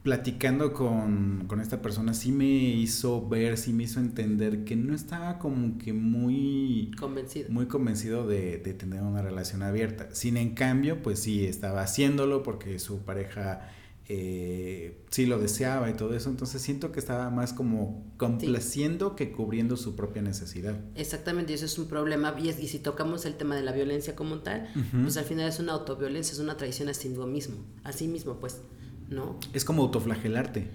platicando 0.03 0.73
con, 0.73 1.45
con, 1.47 1.61
esta 1.61 1.81
persona 1.81 2.13
sí 2.13 2.33
me 2.33 2.47
hizo 2.47 3.29
ver, 3.29 3.57
sí 3.57 3.73
me 3.73 3.85
hizo 3.85 4.01
entender 4.01 4.65
que 4.65 4.75
no 4.75 4.95
estaba 4.95 5.39
como 5.39 5.79
que 5.79 5.93
muy 5.93 6.91
convencido, 6.99 7.49
muy 7.51 7.67
convencido 7.67 8.27
de, 8.27 8.59
de, 8.59 8.75
tener 8.75 9.03
una 9.03 9.23
relación 9.23 9.63
abierta. 9.63 10.09
Sin 10.13 10.37
en 10.37 10.55
cambio, 10.55 11.03
pues 11.03 11.21
sí 11.21 11.47
estaba 11.47 11.83
haciéndolo 11.83 12.43
porque 12.43 12.81
su 12.81 13.03
pareja 13.03 13.69
eh, 14.09 15.05
sí 15.11 15.27
lo 15.27 15.39
deseaba 15.39 15.89
y 15.91 15.95
todo 15.95 16.15
eso. 16.15 16.29
Entonces 16.29 16.61
siento 16.63 16.93
que 16.93 16.99
estaba 16.99 17.31
más 17.31 17.53
como 17.53 18.05
complaciendo 18.17 19.11
sí. 19.11 19.17
que 19.17 19.33
cubriendo 19.33 19.77
su 19.77 19.95
propia 19.95 20.23
necesidad. 20.23 20.79
Exactamente, 20.95 21.53
y 21.53 21.55
eso 21.55 21.67
es 21.67 21.79
un 21.79 21.87
problema. 21.89 22.35
Y, 22.43 22.49
es, 22.49 22.59
y 22.61 22.69
si 22.69 22.79
tocamos 22.79 23.25
el 23.27 23.35
tema 23.35 23.57
de 23.57 23.63
la 23.63 23.73
violencia 23.73 24.17
como 24.17 24.41
tal, 24.41 24.69
uh 24.75 24.79
-huh. 24.79 25.03
pues 25.03 25.17
al 25.17 25.25
final 25.25 25.49
es 25.49 25.61
una 25.61 25.73
autoviolencia, 25.73 26.33
es 26.33 26.41
una 26.41 26.57
traición 26.57 26.89
a 26.89 26.95
sí 26.95 27.09
mismo, 27.09 27.57
a 27.85 27.93
sí 27.93 28.09
mismo, 28.09 28.39
pues. 28.41 28.61
¿no? 29.09 29.39
Es 29.53 29.65
como 29.65 29.83
autoflagelarte. 29.83 30.69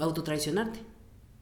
Autotraicionarte. 0.00 0.80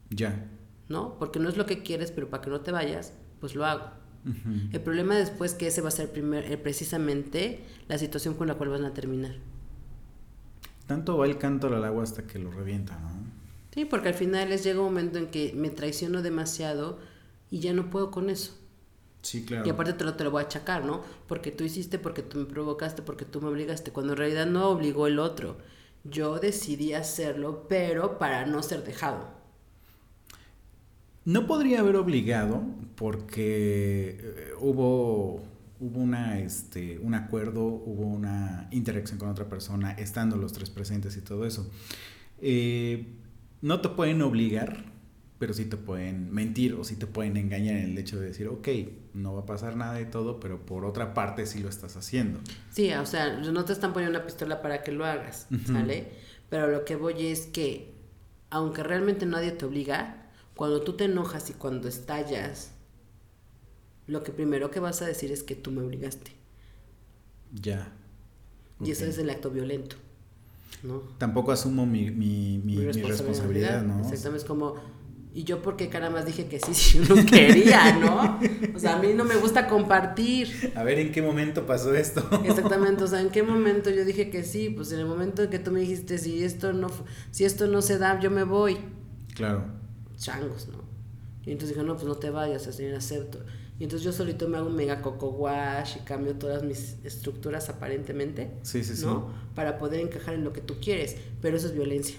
Ya. 0.09 0.49
¿No? 0.87 1.17
Porque 1.19 1.39
no 1.39 1.49
es 1.49 1.57
lo 1.57 1.65
que 1.65 1.83
quieres, 1.83 2.11
pero 2.11 2.29
para 2.29 2.41
que 2.41 2.49
no 2.49 2.61
te 2.61 2.71
vayas, 2.71 3.13
pues 3.39 3.55
lo 3.55 3.65
hago. 3.65 3.91
Uh 4.25 4.29
-huh. 4.29 4.69
El 4.73 4.81
problema 4.81 5.15
después 5.15 5.53
que 5.53 5.67
ese 5.67 5.81
va 5.81 5.89
a 5.89 5.91
ser 5.91 6.11
primer, 6.11 6.51
eh, 6.51 6.57
precisamente 6.57 7.61
la 7.87 7.97
situación 7.97 8.33
con 8.33 8.47
la 8.47 8.55
cual 8.55 8.69
van 8.69 8.85
a 8.85 8.93
terminar. 8.93 9.35
Tanto 10.89 11.19
va 11.19 11.27
el 11.27 11.37
canto 11.37 11.67
al 11.67 11.83
agua 11.85 12.01
hasta 12.01 12.25
que 12.25 12.39
lo 12.39 12.49
revienta, 12.49 12.97
¿no? 12.97 13.09
Sí, 13.71 13.85
porque 13.85 14.07
al 14.07 14.15
final 14.15 14.49
les 14.49 14.63
llega 14.63 14.79
un 14.79 14.85
momento 14.85 15.19
en 15.19 15.27
que 15.27 15.53
me 15.55 15.69
traiciono 15.69 16.23
demasiado 16.23 16.97
y 17.51 17.59
ya 17.59 17.73
no 17.73 17.91
puedo 17.91 18.09
con 18.09 18.31
eso. 18.31 18.57
Sí, 19.21 19.45
claro. 19.45 19.67
Y 19.67 19.69
aparte 19.69 19.93
te 19.93 20.03
lo, 20.03 20.15
te 20.15 20.23
lo 20.23 20.31
voy 20.31 20.41
a 20.41 20.45
achacar, 20.47 20.83
¿no? 20.83 21.03
Porque 21.27 21.51
tú 21.51 21.63
hiciste, 21.63 21.99
porque 21.99 22.23
tú 22.23 22.39
me 22.39 22.45
provocaste, 22.45 23.03
porque 23.03 23.23
tú 23.23 23.39
me 23.39 23.49
obligaste, 23.49 23.91
cuando 23.91 24.13
en 24.13 24.17
realidad 24.17 24.47
no 24.47 24.67
obligó 24.67 25.05
el 25.05 25.19
otro. 25.19 25.57
Yo 26.05 26.39
decidí 26.39 26.93
hacerlo, 26.93 27.67
pero 27.69 28.17
para 28.17 28.47
no 28.47 28.63
ser 28.63 28.83
dejado. 28.83 29.27
No 31.23 31.45
podría 31.45 31.81
haber 31.81 31.97
obligado 31.97 32.63
porque 32.95 34.19
eh, 34.19 34.53
hubo, 34.59 35.43
hubo 35.79 35.99
una, 35.99 36.39
este, 36.39 36.99
un 36.99 37.13
acuerdo, 37.13 37.63
hubo 37.63 38.05
una 38.05 38.67
interacción 38.71 39.17
con 39.17 39.29
otra 39.29 39.47
persona, 39.47 39.91
estando 39.93 40.37
los 40.37 40.53
tres 40.53 40.69
presentes 40.69 41.15
y 41.17 41.21
todo 41.21 41.45
eso. 41.45 41.69
Eh, 42.41 43.15
no 43.61 43.81
te 43.81 43.89
pueden 43.89 44.21
obligar, 44.21 44.85
pero 45.37 45.53
sí 45.53 45.65
te 45.65 45.77
pueden 45.77 46.31
mentir 46.31 46.73
o 46.73 46.83
sí 46.83 46.95
te 46.95 47.07
pueden 47.07 47.37
engañar 47.37 47.77
en 47.77 47.91
el 47.91 47.97
hecho 47.97 48.19
de 48.19 48.27
decir, 48.27 48.47
ok, 48.47 48.67
no 49.13 49.33
va 49.33 49.41
a 49.41 49.45
pasar 49.45 49.77
nada 49.77 49.93
de 49.93 50.05
todo, 50.05 50.39
pero 50.39 50.65
por 50.65 50.85
otra 50.85 51.13
parte 51.13 51.45
sí 51.45 51.59
lo 51.59 51.69
estás 51.69 51.95
haciendo. 51.95 52.39
Sí, 52.71 52.91
o 52.91 53.05
sea, 53.05 53.37
no 53.37 53.65
te 53.65 53.73
están 53.73 53.93
poniendo 53.93 54.17
una 54.17 54.25
pistola 54.25 54.61
para 54.61 54.83
que 54.83 54.91
lo 54.91 55.05
hagas, 55.05 55.47
uh 55.49 55.55
-huh. 55.55 55.65
¿sale? 55.65 56.11
Pero 56.49 56.67
lo 56.67 56.83
que 56.83 56.95
voy 56.97 57.27
es 57.27 57.45
que, 57.47 57.93
aunque 58.49 58.83
realmente 58.83 59.25
nadie 59.25 59.51
te 59.51 59.65
obliga, 59.65 60.25
cuando 60.55 60.81
tú 60.81 60.93
te 60.93 61.05
enojas 61.05 61.49
y 61.49 61.53
cuando 61.53 61.87
estallas, 61.87 62.73
lo 64.09 64.23
que 64.23 64.31
primero 64.31 64.71
que 64.71 64.79
vas 64.79 65.01
a 65.01 65.05
decir 65.05 65.31
es 65.31 65.43
que 65.43 65.55
tú 65.55 65.71
me 65.71 65.81
obligaste. 65.81 66.31
Ya. 67.53 67.93
Okay. 68.79 68.89
Y 68.89 68.91
eso 68.91 69.05
es 69.05 69.17
el 69.17 69.29
acto 69.29 69.49
violento. 69.51 69.95
¿no? 70.83 71.01
Tampoco 71.17 71.51
asumo 71.51 71.85
mi, 71.85 72.11
mi, 72.11 72.61
mi, 72.63 72.77
mi 72.77 72.85
responsabilidad, 72.85 73.09
responsabilidad, 73.09 73.83
¿no? 73.83 73.99
Exactamente, 74.01 74.37
es 74.37 74.45
como, 74.45 74.75
y 75.33 75.43
yo 75.43 75.61
porque 75.61 75.89
cara 75.89 76.09
más 76.09 76.25
dije 76.25 76.47
que 76.47 76.59
sí, 76.59 76.73
si 76.73 76.99
yo 76.99 77.15
no 77.15 77.25
quería, 77.25 77.97
¿no? 77.99 78.39
O 78.75 78.79
sea, 78.79 78.97
a 78.97 79.01
mí 79.01 79.13
no 79.13 79.25
me 79.25 79.35
gusta 79.35 79.67
compartir. 79.67 80.71
A 80.75 80.83
ver, 80.83 80.99
¿en 80.99 81.11
qué 81.11 81.21
momento 81.21 81.65
pasó 81.65 81.93
esto? 81.93 82.27
Exactamente, 82.45 83.03
o 83.03 83.07
sea, 83.07 83.21
¿en 83.21 83.29
qué 83.29 83.43
momento 83.53 83.89
yo 83.89 84.05
dije 84.05 84.29
que 84.29 84.43
sí? 84.43 84.69
Pues 84.69 84.91
en 84.91 84.99
el 84.99 85.05
momento 85.05 85.43
en 85.43 85.49
que 85.49 85.59
tú 85.59 85.71
me 85.71 85.81
dijiste, 85.81 86.17
si 86.17 86.43
esto 86.43 86.73
no, 86.73 86.87
si 87.31 87.45
esto 87.45 87.67
no 87.67 87.81
se 87.81 87.97
da, 87.97 88.19
yo 88.19 88.31
me 88.31 88.43
voy. 88.43 88.77
Claro. 89.35 89.65
Changos, 90.17 90.67
¿no? 90.67 90.83
Y 91.45 91.51
entonces 91.51 91.75
dije, 91.75 91.85
no, 91.85 91.95
pues 91.95 92.05
no 92.05 92.15
te 92.15 92.29
vayas, 92.29 92.67
así 92.67 92.85
acepto. 92.85 93.39
Y 93.79 93.83
entonces 93.85 94.03
yo 94.03 94.11
solito 94.11 94.47
me 94.49 94.57
hago 94.57 94.67
un 94.67 94.75
mega 94.75 95.01
coco 95.01 95.29
wash 95.29 95.97
y 95.97 95.99
cambio 96.01 96.35
todas 96.35 96.63
mis 96.63 96.97
estructuras 97.03 97.69
aparentemente. 97.69 98.51
Sí, 98.61 98.83
sí, 98.83 98.95
sí. 98.95 99.05
¿no? 99.05 99.31
Para 99.55 99.77
poder 99.77 100.01
encajar 100.01 100.33
en 100.35 100.43
lo 100.43 100.51
que 100.51 100.61
tú 100.61 100.75
quieres. 100.81 101.15
Pero 101.41 101.55
eso 101.55 101.67
es 101.67 101.73
violencia. 101.73 102.17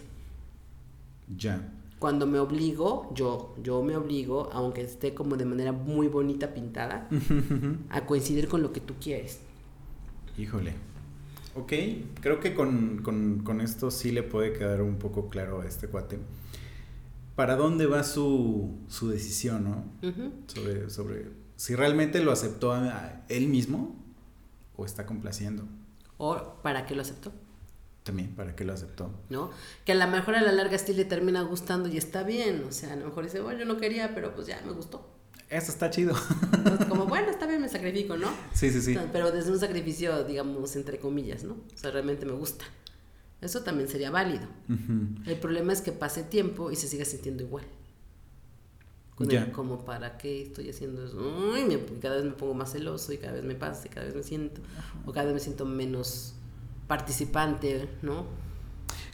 Ya 1.36 1.70
cuando 2.00 2.26
me 2.26 2.38
obligo, 2.38 3.12
yo, 3.14 3.54
yo 3.62 3.82
me 3.82 3.94
obligo, 3.94 4.48
aunque 4.52 4.80
esté 4.80 5.12
como 5.12 5.36
de 5.36 5.44
manera 5.44 5.70
muy 5.70 6.08
bonita 6.08 6.54
pintada, 6.54 7.06
a 7.90 8.06
coincidir 8.06 8.48
con 8.48 8.62
lo 8.62 8.72
que 8.72 8.80
tú 8.80 8.94
quieres. 8.98 9.40
Híjole. 10.38 10.72
Ok, 11.54 11.72
creo 12.22 12.40
que 12.40 12.54
con, 12.54 13.02
con, 13.02 13.40
con, 13.40 13.60
esto 13.60 13.90
sí 13.90 14.12
le 14.12 14.22
puede 14.22 14.54
quedar 14.54 14.80
un 14.80 14.96
poco 14.96 15.28
claro 15.28 15.60
a 15.60 15.66
este 15.66 15.88
cuate. 15.88 16.18
¿Para 17.36 17.56
dónde 17.56 17.84
va 17.84 18.02
su, 18.02 18.78
su 18.88 19.10
decisión, 19.10 19.64
no? 19.64 20.08
Uh 20.08 20.12
-huh. 20.12 20.30
sobre, 20.46 20.88
sobre 20.88 21.26
si 21.60 21.76
realmente 21.76 22.24
lo 22.24 22.32
aceptó 22.32 22.72
a, 22.72 23.20
él 23.28 23.46
mismo 23.46 23.94
o 24.78 24.86
está 24.86 25.04
complaciendo. 25.04 25.64
¿O 26.16 26.54
para 26.62 26.86
qué 26.86 26.94
lo 26.94 27.02
aceptó? 27.02 27.32
también 28.02 28.34
para 28.34 28.56
que 28.56 28.64
lo 28.64 28.72
aceptó. 28.72 29.12
¿No? 29.28 29.50
Que 29.84 29.92
a 29.92 29.94
lo 29.94 30.06
mejor 30.06 30.36
a 30.36 30.40
la 30.40 30.52
larga 30.52 30.78
sí 30.78 30.94
le 30.94 31.04
termina 31.04 31.42
gustando 31.42 31.90
y 31.90 31.98
está 31.98 32.22
bien, 32.22 32.64
o 32.66 32.72
sea, 32.72 32.94
a 32.94 32.96
lo 32.96 33.04
mejor 33.04 33.24
dice, 33.24 33.40
bueno, 33.40 33.58
yo 33.58 33.66
no 33.66 33.76
quería, 33.76 34.14
pero 34.14 34.34
pues 34.34 34.46
ya 34.46 34.58
me 34.64 34.72
gustó. 34.72 35.06
Eso 35.50 35.70
está 35.70 35.90
chido. 35.90 36.14
Entonces, 36.54 36.86
como, 36.86 37.04
bueno, 37.04 37.28
está 37.30 37.46
bien, 37.46 37.60
me 37.60 37.68
sacrifico, 37.68 38.16
¿no? 38.16 38.30
Sí, 38.54 38.70
sí, 38.70 38.80
sí. 38.80 38.96
Pero 39.12 39.30
desde 39.30 39.52
un 39.52 39.60
sacrificio, 39.60 40.24
digamos, 40.24 40.74
entre 40.76 40.98
comillas, 40.98 41.44
¿no? 41.44 41.52
O 41.52 41.76
sea, 41.78 41.90
realmente 41.90 42.24
me 42.24 42.32
gusta. 42.32 42.64
Eso 43.42 43.62
también 43.62 43.86
sería 43.90 44.10
válido. 44.10 44.48
Uh 44.70 44.72
-huh. 44.72 45.28
El 45.28 45.38
problema 45.38 45.74
es 45.74 45.82
que 45.82 45.92
pase 45.92 46.22
tiempo 46.22 46.70
y 46.70 46.76
se 46.76 46.88
siga 46.88 47.04
sintiendo 47.04 47.42
igual. 47.42 47.66
El, 49.28 49.52
como, 49.52 49.84
¿para 49.84 50.16
qué 50.16 50.42
estoy 50.42 50.70
haciendo 50.70 51.04
eso? 51.04 51.18
Uy, 51.18 51.64
me, 51.64 51.78
cada 52.00 52.16
vez 52.16 52.24
me 52.24 52.32
pongo 52.32 52.54
más 52.54 52.72
celoso 52.72 53.12
y 53.12 53.18
cada 53.18 53.34
vez 53.34 53.44
me 53.44 53.54
pasa 53.54 53.86
y 53.86 53.90
cada 53.90 54.06
vez 54.06 54.14
me 54.14 54.22
siento, 54.22 54.62
o 55.04 55.12
cada 55.12 55.26
vez 55.26 55.34
me 55.34 55.40
siento 55.40 55.66
menos 55.66 56.34
participante, 56.86 57.88
¿no? 58.02 58.26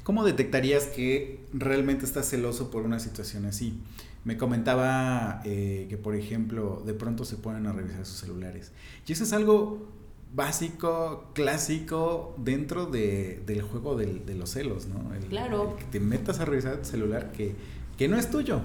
¿Cómo 0.02 0.24
detectarías 0.24 0.84
que 0.84 1.44
realmente 1.52 2.04
estás 2.04 2.28
celoso 2.28 2.70
por 2.70 2.84
una 2.84 3.00
situación 3.00 3.44
así? 3.44 3.80
Me 4.24 4.36
comentaba 4.36 5.40
eh, 5.44 5.86
que, 5.88 5.96
por 5.96 6.14
ejemplo, 6.14 6.82
de 6.86 6.94
pronto 6.94 7.24
se 7.24 7.36
ponen 7.36 7.66
a 7.66 7.72
revisar 7.72 8.06
sus 8.06 8.18
celulares. 8.18 8.72
Y 9.06 9.12
eso 9.12 9.24
es 9.24 9.32
algo 9.32 9.88
básico, 10.32 11.30
clásico, 11.34 12.34
dentro 12.38 12.86
de, 12.86 13.42
del 13.46 13.62
juego 13.62 13.96
del, 13.96 14.24
de 14.26 14.34
los 14.34 14.50
celos, 14.50 14.86
¿no? 14.86 15.14
El, 15.14 15.24
claro. 15.24 15.72
El 15.72 15.84
que 15.84 15.90
te 15.90 16.00
metas 16.00 16.40
a 16.40 16.44
revisar 16.44 16.78
tu 16.78 16.84
celular 16.84 17.32
que, 17.32 17.54
que 17.98 18.06
no 18.06 18.16
es 18.16 18.30
tuyo. 18.30 18.60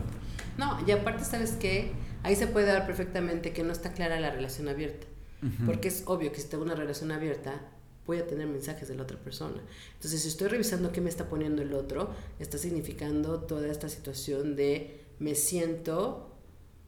No, 0.61 0.77
y 0.85 0.91
aparte, 0.91 1.25
¿sabes 1.25 1.53
qué? 1.53 1.91
Ahí 2.21 2.35
se 2.35 2.45
puede 2.45 2.67
dar 2.67 2.85
perfectamente 2.85 3.51
que 3.51 3.63
no 3.63 3.71
está 3.71 3.93
clara 3.93 4.19
la 4.19 4.29
relación 4.29 4.69
abierta. 4.69 5.07
Uh 5.41 5.47
-huh. 5.47 5.65
Porque 5.65 5.87
es 5.87 6.03
obvio 6.05 6.31
que 6.31 6.39
si 6.39 6.47
tengo 6.49 6.63
una 6.63 6.75
relación 6.75 7.11
abierta, 7.11 7.59
voy 8.05 8.19
a 8.19 8.27
tener 8.27 8.45
mensajes 8.45 8.87
de 8.87 8.93
la 8.93 9.01
otra 9.01 9.17
persona. 9.17 9.59
Entonces, 9.95 10.21
si 10.21 10.27
estoy 10.27 10.49
revisando 10.49 10.91
qué 10.91 11.01
me 11.01 11.09
está 11.09 11.27
poniendo 11.29 11.63
el 11.63 11.73
otro, 11.73 12.11
está 12.37 12.59
significando 12.59 13.39
toda 13.41 13.67
esta 13.71 13.89
situación 13.89 14.55
de 14.55 15.01
me 15.17 15.33
siento, 15.33 16.37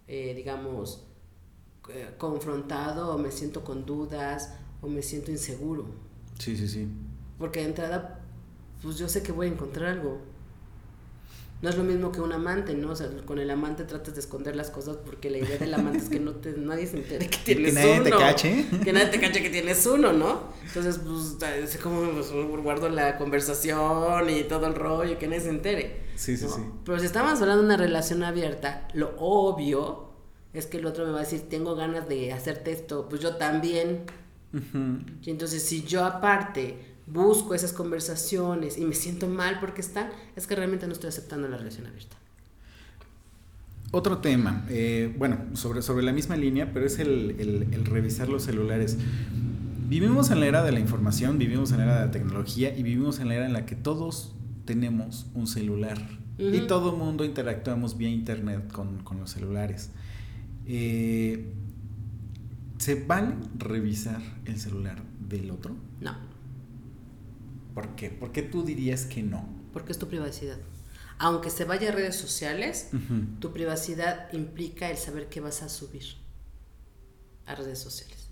eh, 0.08 0.36
digamos, 0.36 1.08
eh, 1.90 2.12
confrontado 2.20 3.16
o 3.16 3.18
me 3.18 3.32
siento 3.32 3.64
con 3.64 3.88
dudas 3.88 4.54
o 4.82 4.88
me 4.88 5.02
siento 5.02 5.32
inseguro. 5.32 5.86
Sí, 6.38 6.56
sí, 6.56 6.68
sí. 6.68 6.88
Porque 7.40 7.62
de 7.62 7.66
entrada, 7.68 8.22
pues 8.84 8.98
yo 8.98 9.10
sé 9.10 9.24
que 9.24 9.32
voy 9.32 9.48
a 9.48 9.50
encontrar 9.52 9.90
algo. 9.90 10.22
No 11.64 11.70
es 11.70 11.78
lo 11.78 11.86
mismo 11.86 12.12
que 12.12 12.20
un 12.20 12.34
amante, 12.34 12.74
¿no? 12.74 12.92
O 12.92 12.96
sea, 12.98 13.08
con 13.26 13.40
el 13.40 13.50
amante 13.50 13.86
tratas 13.86 14.14
de 14.14 14.20
esconder 14.20 14.54
las 14.54 14.70
cosas 14.70 14.98
porque 14.98 15.30
la 15.30 15.38
idea 15.38 15.58
del 15.58 15.74
amante 15.74 16.00
es 16.00 16.10
que 16.10 16.20
no 16.20 16.34
te, 16.34 16.52
nadie 16.58 16.86
se 16.88 16.98
entere 16.98 17.30
que 17.30 17.38
tienes 17.38 17.74
que 17.74 17.80
nadie 17.80 18.02
uno. 18.02 18.04
te 18.04 18.10
cache. 18.12 18.66
Que 18.84 18.92
nadie 18.92 19.06
te 19.08 19.20
cache 19.22 19.42
que 19.42 19.50
tienes 19.50 19.86
uno, 19.86 20.12
¿no? 20.12 20.50
Entonces, 20.68 21.00
pues, 21.00 21.38
es 21.42 21.78
como 21.78 22.02
pues, 22.12 22.30
guardo 22.62 22.90
la 22.90 23.18
conversación 23.18 24.30
y 24.30 24.44
todo 24.44 24.68
el 24.68 24.76
rollo, 24.76 25.18
que 25.18 25.26
nadie 25.26 25.40
se 25.40 25.50
entere. 25.52 26.02
Sí, 26.16 26.36
sí, 26.36 26.48
¿no? 26.48 26.54
sí. 26.54 26.62
Pero 26.84 27.00
si 27.00 27.06
estamos 27.06 27.42
hablando 27.42 27.62
de 27.62 27.68
una 27.68 27.78
relación 27.78 28.24
abierta, 28.24 28.90
lo 28.94 29.16
obvio 29.18 30.10
es 30.52 30.66
que 30.66 30.80
el 30.80 30.86
otro 30.86 31.06
me 31.06 31.14
va 31.14 31.20
a 31.20 31.24
decir, 31.24 31.48
tengo 31.48 31.76
ganas 31.76 32.10
de 32.10 32.34
hacerte 32.34 32.74
esto, 32.74 33.08
pues 33.08 33.22
yo 33.22 33.38
también. 33.38 34.04
Uh 34.54 34.58
-huh. 34.58 35.20
Y 35.22 35.30
entonces, 35.30 35.64
si 35.64 35.84
yo 35.84 36.04
aparte 36.04 36.93
busco 37.08 37.54
esas 37.54 37.74
conversaciones 37.74 38.78
y 38.78 38.86
me 38.86 38.96
siento 38.96 39.28
mal 39.28 39.60
porque 39.60 39.82
están, 39.82 40.10
es 40.36 40.48
que 40.48 40.56
realmente 40.56 40.88
no 40.88 40.94
estoy 40.94 41.10
aceptando 41.10 41.48
la 41.48 41.58
relación 41.58 41.88
abierta. 41.88 42.16
Otro 43.92 44.18
tema, 44.20 44.66
eh, 44.70 45.14
bueno, 45.20 45.38
sobre, 45.54 45.84
sobre 45.84 46.04
la 46.04 46.14
misma 46.14 46.36
línea, 46.36 46.74
pero 46.74 46.86
es 46.86 46.98
el, 46.98 47.36
el, 47.40 47.68
el, 47.72 47.86
revisar 47.86 48.28
los 48.28 48.44
celulares. 48.44 48.98
Vivimos 49.88 50.32
en 50.32 50.40
la 50.40 50.48
era 50.48 50.64
de 50.64 50.72
la 50.72 50.80
información, 50.80 51.38
vivimos 51.38 51.72
en 51.72 51.78
la 51.78 51.84
era 51.84 52.00
de 52.00 52.06
la 52.08 52.12
tecnología 52.12 52.76
y 52.76 52.82
vivimos 52.82 53.20
en 53.20 53.28
la 53.28 53.36
era 53.36 53.46
en 53.46 53.54
la 53.54 53.68
que 53.68 53.76
todos 53.76 54.34
tenemos 54.66 55.28
un 55.36 55.46
celular. 55.46 56.00
Y 56.40 56.62
todo 56.62 56.94
el 56.94 56.98
mundo 56.98 57.24
interactuamos 57.24 57.96
vía 57.96 58.10
internet 58.10 58.72
con, 58.72 59.20
los 59.20 59.30
celulares. 59.30 59.92
Eh, 60.66 61.54
¿Se 62.80 62.96
vale 63.06 63.36
revisar 63.56 64.22
el 64.46 64.60
celular 64.60 65.04
del 65.30 65.52
otro? 65.52 65.76
No. 66.02 66.33
¿Por 67.74 67.96
qué? 67.96 68.10
¿Por 68.10 68.32
qué 68.32 68.42
tú 68.42 68.64
dirías 68.64 69.06
que 69.06 69.24
no? 69.24 69.48
Porque 69.72 69.92
es 69.92 70.00
tu 70.00 70.08
privacidad. 70.08 70.58
Aunque 71.18 71.50
se 71.50 71.66
vaya 71.66 71.90
a 71.90 71.92
redes 71.92 72.16
sociales, 72.16 72.90
tu 73.40 73.54
privacidad 73.54 74.32
implica 74.34 74.90
el 74.90 74.98
saber 74.98 75.30
qué 75.30 75.40
vas 75.40 75.62
a 75.62 75.70
subir 75.70 76.04
a 77.46 77.56
redes 77.56 77.80
sociales. 77.80 78.30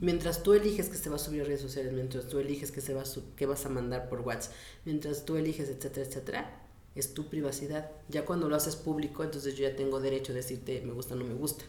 Mientras 0.00 0.44
tú 0.44 0.54
eliges 0.54 0.88
que 0.88 0.96
se 0.96 1.10
va 1.10 1.16
a 1.16 1.18
subir 1.18 1.42
a 1.42 1.44
redes 1.44 1.60
sociales, 1.60 1.92
mientras 1.92 2.28
tú 2.28 2.38
eliges 2.38 2.70
que, 2.70 2.80
se 2.80 2.94
va 2.94 3.02
que 3.34 3.46
vas 3.46 3.66
a 3.66 3.68
mandar 3.68 4.08
por 4.08 4.20
WhatsApp, 4.20 4.52
mientras 4.84 5.24
tú 5.24 5.36
eliges, 5.36 5.68
etcétera, 5.68 6.06
etcétera, 6.06 6.60
es 6.94 7.14
tu 7.14 7.28
privacidad. 7.28 7.90
Ya 8.08 8.24
cuando 8.24 8.48
lo 8.48 8.54
haces 8.54 8.76
público, 8.76 9.24
entonces 9.24 9.56
yo 9.56 9.68
ya 9.68 9.74
tengo 9.74 10.00
derecho 10.00 10.32
a 10.32 10.36
decirte 10.36 10.82
me 10.86 10.92
gusta 10.92 11.14
o 11.14 11.18
no 11.18 11.24
me 11.24 11.34
gusta. 11.34 11.64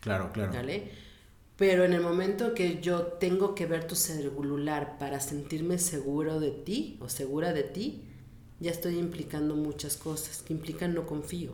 Claro, 0.00 0.30
claro. 0.32 0.52
¿Vale? 0.52 0.92
Pero 1.56 1.84
en 1.84 1.92
el 1.92 2.00
momento 2.00 2.52
que 2.54 2.80
yo 2.80 3.02
tengo 3.02 3.54
que 3.54 3.66
ver 3.66 3.86
tu 3.86 3.94
celular 3.94 4.98
para 4.98 5.20
sentirme 5.20 5.78
seguro 5.78 6.40
de 6.40 6.50
ti 6.50 6.98
o 7.00 7.08
segura 7.08 7.52
de 7.52 7.62
ti, 7.62 8.02
ya 8.60 8.70
estoy 8.70 8.98
implicando 8.98 9.54
muchas 9.54 9.96
cosas 9.96 10.42
que 10.42 10.52
implican 10.52 10.94
no 10.94 11.06
confío. 11.06 11.52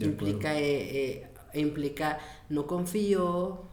implica, 0.00 0.58
eh, 0.58 1.30
eh, 1.52 1.60
implica 1.60 2.18
no 2.48 2.66
confío, 2.66 3.68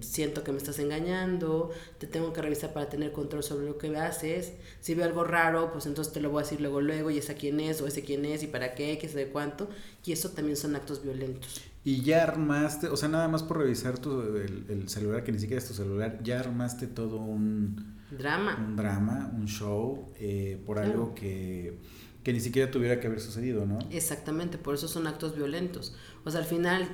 siento 0.00 0.42
que 0.44 0.52
me 0.52 0.58
estás 0.58 0.78
engañando, 0.78 1.70
te 1.98 2.06
tengo 2.06 2.32
que 2.32 2.42
revisar 2.42 2.72
para 2.72 2.88
tener 2.88 3.12
control 3.12 3.42
sobre 3.42 3.66
lo 3.66 3.78
que 3.78 3.94
haces. 3.96 4.52
Si 4.80 4.94
veo 4.94 5.04
algo 5.06 5.24
raro, 5.24 5.72
pues 5.72 5.86
entonces 5.86 6.12
te 6.12 6.20
lo 6.20 6.30
voy 6.30 6.40
a 6.40 6.44
decir 6.44 6.60
luego, 6.60 6.80
luego, 6.80 7.10
y 7.10 7.18
esa 7.18 7.34
quién 7.34 7.60
es, 7.60 7.80
o 7.80 7.86
ese 7.86 8.02
quién 8.02 8.24
es, 8.24 8.42
y 8.42 8.46
para 8.48 8.74
qué, 8.74 8.98
qué 8.98 9.08
sé 9.08 9.18
de 9.18 9.28
cuánto. 9.28 9.68
Y 10.04 10.12
eso 10.12 10.30
también 10.30 10.56
son 10.56 10.76
actos 10.76 11.02
violentos. 11.02 11.62
Y 11.86 12.00
ya 12.00 12.22
armaste, 12.22 12.88
o 12.88 12.96
sea, 12.96 13.10
nada 13.10 13.28
más 13.28 13.42
por 13.42 13.58
revisar 13.58 13.98
tu, 13.98 14.22
el, 14.22 14.88
celular, 14.88 15.22
que 15.22 15.32
ni 15.32 15.38
siquiera 15.38 15.60
es 15.62 15.68
tu 15.68 15.74
celular, 15.74 16.18
ya 16.22 16.40
armaste 16.40 16.86
todo 16.86 17.18
un... 17.18 17.94
Drama. 18.10 18.56
Un 18.56 18.76
drama, 18.76 19.30
un 19.34 19.46
show, 19.46 20.10
eh, 20.18 20.62
por 20.64 20.78
algo 20.78 21.14
que, 21.14 21.78
que 22.22 22.32
ni 22.32 22.40
siquiera 22.40 22.70
tuviera 22.70 23.00
que 23.00 23.06
haber 23.06 23.20
sucedido, 23.20 23.66
¿no? 23.66 23.78
Exactamente, 23.90 24.56
por 24.56 24.74
eso 24.74 24.88
son 24.88 25.06
actos 25.06 25.36
violentos. 25.36 25.94
O 26.24 26.30
sea, 26.30 26.40
al 26.40 26.46
final, 26.46 26.88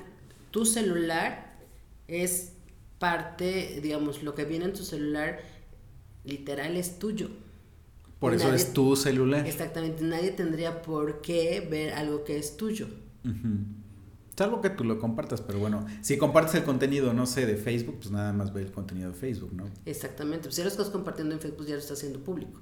tu 0.51 0.65
celular 0.65 1.57
es 2.09 2.55
parte, 2.99 3.81
digamos, 3.83 4.25
lo 4.25 4.35
que 4.35 4.45
viene 4.45 4.65
en 4.65 4.73
tu 4.73 4.83
celular 4.83 5.41
literal 6.25 6.77
es 6.77 6.99
tuyo. 6.99 7.29
Por 8.19 8.35
eso 8.35 8.53
es 8.53 8.73
tu 8.73 8.97
celular. 8.97 9.47
Exactamente, 9.47 10.03
nadie 10.03 10.33
tendría 10.33 10.83
por 10.83 11.21
qué 11.23 11.67
ver 11.71 11.95
algo 11.95 12.25
que 12.25 12.39
es 12.39 12.57
tuyo. 12.57 12.89
Salvo 14.41 14.63
que 14.63 14.71
tú 14.71 14.85
lo 14.85 14.99
compartas, 14.99 15.43
pero 15.43 15.59
bueno, 15.59 15.85
si 16.01 16.17
compartes 16.17 16.55
el 16.55 16.65
contenido, 16.65 17.13
no 17.13 17.27
sé, 17.27 17.45
de 17.45 17.57
Facebook, 17.57 17.97
pues 17.99 18.11
nada 18.11 18.33
más 18.33 18.55
ve 18.55 18.63
el 18.63 18.73
contenido 18.73 19.11
de 19.11 19.15
Facebook, 19.15 19.53
¿no? 19.53 19.69
Exactamente, 19.85 20.45
pues 20.45 20.55
si 20.55 20.63
lo 20.63 20.69
estás 20.69 20.89
compartiendo 20.89 21.35
en 21.35 21.43
Facebook 21.43 21.67
ya 21.67 21.75
lo 21.75 21.81
estás 21.81 21.99
haciendo 21.99 22.21
público. 22.21 22.59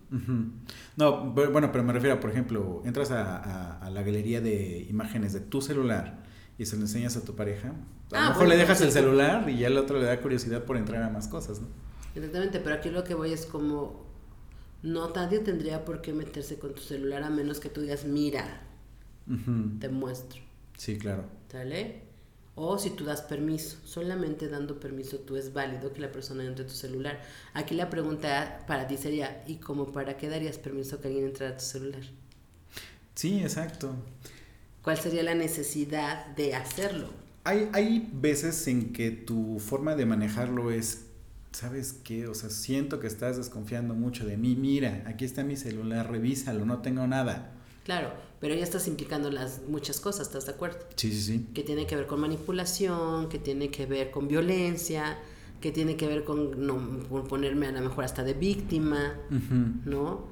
No, 0.96 1.32
bueno, 1.32 1.70
pero 1.70 1.84
me 1.84 1.92
refiero, 1.92 2.18
por 2.18 2.30
ejemplo, 2.30 2.82
entras 2.84 3.12
a, 3.12 3.78
a 3.78 3.90
la 3.90 4.02
galería 4.02 4.40
de 4.40 4.88
imágenes 4.90 5.32
de 5.32 5.38
tu 5.38 5.62
celular 5.62 6.24
y 6.58 6.66
se 6.66 6.74
lo 6.74 6.82
enseñas 6.82 7.16
a 7.16 7.24
tu 7.24 7.36
pareja, 7.36 7.68
a 7.68 7.72
lo 8.10 8.18
ah, 8.18 8.28
mejor 8.30 8.48
le 8.48 8.56
dejas 8.56 8.80
el 8.80 8.90
celular 8.90 9.48
y 9.48 9.58
ya 9.58 9.68
el 9.68 9.76
otro 9.76 10.00
le 10.00 10.06
da 10.06 10.20
curiosidad 10.20 10.64
por 10.64 10.76
entrar 10.76 11.04
a 11.04 11.10
más 11.10 11.28
cosas, 11.28 11.60
¿no? 11.60 11.68
Exactamente, 12.16 12.58
pero 12.58 12.74
aquí 12.74 12.90
lo 12.90 13.04
que 13.04 13.14
voy 13.14 13.32
es 13.32 13.46
como, 13.46 14.04
no, 14.82 15.10
nadie 15.10 15.38
tendría 15.38 15.84
por 15.84 16.00
qué 16.00 16.12
meterse 16.12 16.58
con 16.58 16.74
tu 16.74 16.80
celular 16.80 17.22
a 17.22 17.30
menos 17.30 17.60
que 17.60 17.68
tú 17.68 17.82
digas, 17.82 18.04
mira, 18.04 18.62
te 19.78 19.88
muestro. 19.88 20.40
Sí, 20.76 20.98
claro. 20.98 21.38
¿Sale? 21.50 22.02
O 22.54 22.76
si 22.76 22.90
tú 22.90 23.04
das 23.04 23.22
permiso, 23.22 23.78
solamente 23.84 24.48
dando 24.48 24.80
permiso 24.80 25.18
tú 25.18 25.37
es 25.37 25.52
válido 25.52 25.92
que 25.92 26.00
la 26.00 26.11
persona 26.11 26.44
entre 26.44 26.64
a 26.64 26.66
tu 26.66 26.74
celular. 26.74 27.22
Aquí 27.54 27.74
la 27.76 27.88
pregunta 27.88 28.64
para 28.66 28.88
ti 28.88 28.96
sería, 28.96 29.44
¿y 29.46 29.56
cómo 29.56 29.92
para 29.92 30.16
qué 30.16 30.28
darías 30.28 30.58
permiso 30.58 31.00
que 31.00 31.06
alguien 31.06 31.26
entre 31.26 31.46
a 31.46 31.56
tu 31.56 31.64
celular? 31.64 32.02
Sí, 33.14 33.40
exacto. 33.40 33.94
¿Cuál 34.82 34.96
sería 34.96 35.22
la 35.22 35.37
necesidad 35.37 36.26
de 36.34 36.56
hacerlo? 36.56 37.11
Hay, 37.44 37.68
hay 37.72 38.11
veces 38.12 38.66
en 38.66 38.92
que 38.92 39.12
tu 39.12 39.61
forma 39.61 39.94
de 39.94 40.06
manejarlo 40.06 40.72
es, 40.72 41.06
¿sabes 41.52 41.92
qué? 41.92 42.26
O 42.26 42.34
sea, 42.34 42.50
siento 42.50 42.98
que 42.98 43.06
estás 43.06 43.37
desconfiando 43.37 43.94
mucho 43.94 44.26
de 44.26 44.37
mí. 44.37 44.56
Mira, 44.56 45.04
aquí 45.06 45.24
está 45.24 45.44
mi 45.44 45.56
celular, 45.56 46.11
revísalo, 46.11 46.64
no 46.64 46.82
tengo 46.82 47.06
nada. 47.06 47.57
Claro, 47.88 48.12
pero 48.38 48.55
ya 48.55 48.62
estás 48.62 48.87
implicando 48.87 49.31
las 49.31 49.62
muchas 49.66 49.98
cosas, 49.98 50.27
¿estás 50.27 50.44
de 50.44 50.53
acuerdo? 50.53 50.77
Sí, 50.94 51.11
sí, 51.11 51.22
sí. 51.22 51.46
Que 51.55 51.62
tiene 51.62 51.87
que 51.87 51.96
ver 51.96 52.07
con 52.07 52.20
manipulación, 52.20 53.31
que 53.31 53.38
tiene 53.38 53.70
que 53.70 53.87
ver 53.87 54.11
con 54.11 54.29
violencia, 54.29 55.16
que 55.59 55.72
tiene 55.72 55.96
que 55.96 56.07
ver 56.07 56.22
con, 56.22 56.66
no, 56.66 56.77
ponerme 57.27 57.66
a 57.66 57.72
lo 57.72 57.81
mejor 57.81 58.05
hasta 58.05 58.22
de 58.24 58.35
víctima, 58.35 59.14
¿no? 59.87 60.27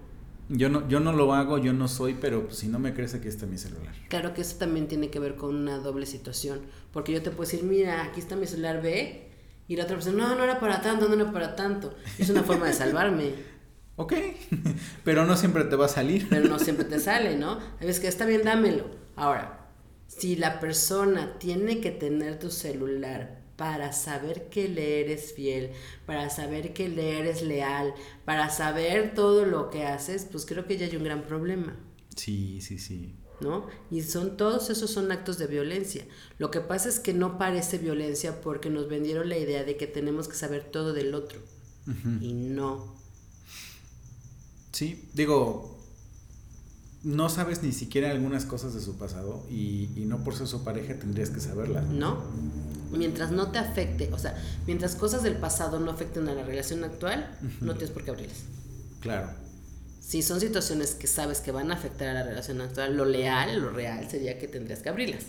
Yo 0.50 0.68
no, 0.68 0.86
yo 0.86 1.00
no 1.00 1.14
lo 1.14 1.32
hago, 1.32 1.56
yo 1.56 1.72
no 1.72 1.88
soy, 1.88 2.18
pero 2.20 2.50
si 2.50 2.68
no 2.68 2.78
me 2.78 2.92
crees 2.92 3.14
aquí 3.14 3.28
está 3.28 3.46
mi 3.46 3.56
celular. 3.56 3.94
Claro 4.10 4.34
que 4.34 4.42
eso 4.42 4.58
también 4.58 4.86
tiene 4.86 5.08
que 5.08 5.18
ver 5.18 5.36
con 5.36 5.56
una 5.56 5.78
doble 5.78 6.04
situación, 6.04 6.60
porque 6.92 7.12
yo 7.12 7.22
te 7.22 7.30
puedo 7.30 7.50
decir, 7.50 7.64
mira, 7.64 8.04
aquí 8.04 8.20
está 8.20 8.36
mi 8.36 8.46
celular, 8.46 8.82
ve, 8.82 9.30
y 9.66 9.76
la 9.76 9.84
otra 9.84 9.96
persona, 9.96 10.28
no, 10.28 10.34
no 10.34 10.44
era 10.44 10.60
para 10.60 10.82
tanto, 10.82 11.08
no 11.08 11.14
era 11.14 11.32
para 11.32 11.56
tanto. 11.56 11.94
Es 12.18 12.28
una 12.28 12.42
forma 12.42 12.66
de 12.66 12.74
salvarme. 12.74 13.55
Ok, 13.96 14.14
pero 15.04 15.24
no 15.24 15.36
siempre 15.36 15.64
te 15.64 15.76
va 15.76 15.86
a 15.86 15.88
salir. 15.88 16.26
Pero 16.28 16.48
no 16.48 16.58
siempre 16.58 16.84
te 16.88 17.00
sale, 17.00 17.36
¿no? 17.36 17.58
Es 17.80 18.00
que 18.00 18.08
está 18.08 18.24
bien, 18.26 18.44
dámelo. 18.44 18.84
Ahora, 19.16 19.68
si 20.06 20.36
la 20.36 20.60
persona 20.60 21.38
tiene 21.38 21.80
que 21.80 21.90
tener 21.90 22.38
tu 22.38 22.50
celular 22.50 23.42
para 23.56 23.92
saber 23.92 24.48
que 24.50 24.68
le 24.68 25.00
eres 25.00 25.32
fiel, 25.32 25.70
para 26.04 26.28
saber 26.30 26.72
que 26.72 26.88
le 26.88 27.18
eres 27.18 27.42
leal, 27.42 27.94
para 28.24 28.50
saber 28.50 29.14
todo 29.14 29.46
lo 29.46 29.70
que 29.70 29.84
haces, 29.84 30.26
pues 30.30 30.44
creo 30.44 30.66
que 30.66 30.76
ya 30.76 30.86
hay 30.86 30.96
un 30.96 31.04
gran 31.04 31.22
problema. 31.22 31.76
Sí, 32.14 32.60
sí, 32.60 32.78
sí. 32.78 33.14
¿No? 33.40 33.66
Y 33.90 34.02
son 34.02 34.38
todos 34.38 34.70
esos 34.70 34.90
son 34.90 35.12
actos 35.12 35.38
de 35.38 35.46
violencia. 35.46 36.06
Lo 36.38 36.50
que 36.50 36.60
pasa 36.60 36.88
es 36.88 37.00
que 37.00 37.12
no 37.12 37.36
parece 37.36 37.76
violencia 37.76 38.40
porque 38.40 38.70
nos 38.70 38.88
vendieron 38.88 39.28
la 39.28 39.36
idea 39.36 39.64
de 39.64 39.76
que 39.76 39.86
tenemos 39.86 40.28
que 40.28 40.36
saber 40.36 40.64
todo 40.70 40.94
del 40.94 41.14
otro. 41.14 41.40
Y 42.20 42.32
no. 42.32 42.95
Sí, 44.76 45.08
digo, 45.14 45.74
no 47.02 47.30
sabes 47.30 47.62
ni 47.62 47.72
siquiera 47.72 48.10
algunas 48.10 48.44
cosas 48.44 48.74
de 48.74 48.82
su 48.82 48.98
pasado 48.98 49.42
y, 49.48 49.88
y 49.96 50.04
no 50.04 50.22
por 50.22 50.36
ser 50.36 50.46
su 50.48 50.64
pareja 50.64 50.98
tendrías 50.98 51.30
que 51.30 51.40
saberla. 51.40 51.80
No, 51.80 52.22
mientras 52.92 53.30
no 53.30 53.50
te 53.50 53.58
afecte, 53.58 54.12
o 54.12 54.18
sea, 54.18 54.36
mientras 54.66 54.94
cosas 54.94 55.22
del 55.22 55.36
pasado 55.36 55.80
no 55.80 55.90
afecten 55.90 56.28
a 56.28 56.34
la 56.34 56.42
relación 56.42 56.84
actual, 56.84 57.38
no 57.62 57.72
tienes 57.72 57.90
por 57.90 58.04
qué 58.04 58.10
abrirlas. 58.10 58.36
Claro. 59.00 59.30
Si 59.98 60.20
son 60.20 60.40
situaciones 60.40 60.94
que 60.94 61.06
sabes 61.06 61.40
que 61.40 61.52
van 61.52 61.70
a 61.70 61.74
afectar 61.76 62.08
a 62.08 62.12
la 62.12 62.22
relación 62.24 62.60
actual, 62.60 62.98
lo 62.98 63.06
leal, 63.06 63.58
lo 63.58 63.70
real 63.70 64.06
sería 64.10 64.38
que 64.38 64.46
tendrías 64.46 64.80
que 64.80 64.90
abrirlas. 64.90 65.24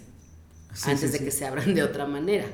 antes 0.83 1.13
de 1.13 1.19
que 1.19 1.31
se 1.31 1.45
abran 1.45 1.73
de 1.73 1.83
otra 1.83 2.05
manera. 2.05 2.47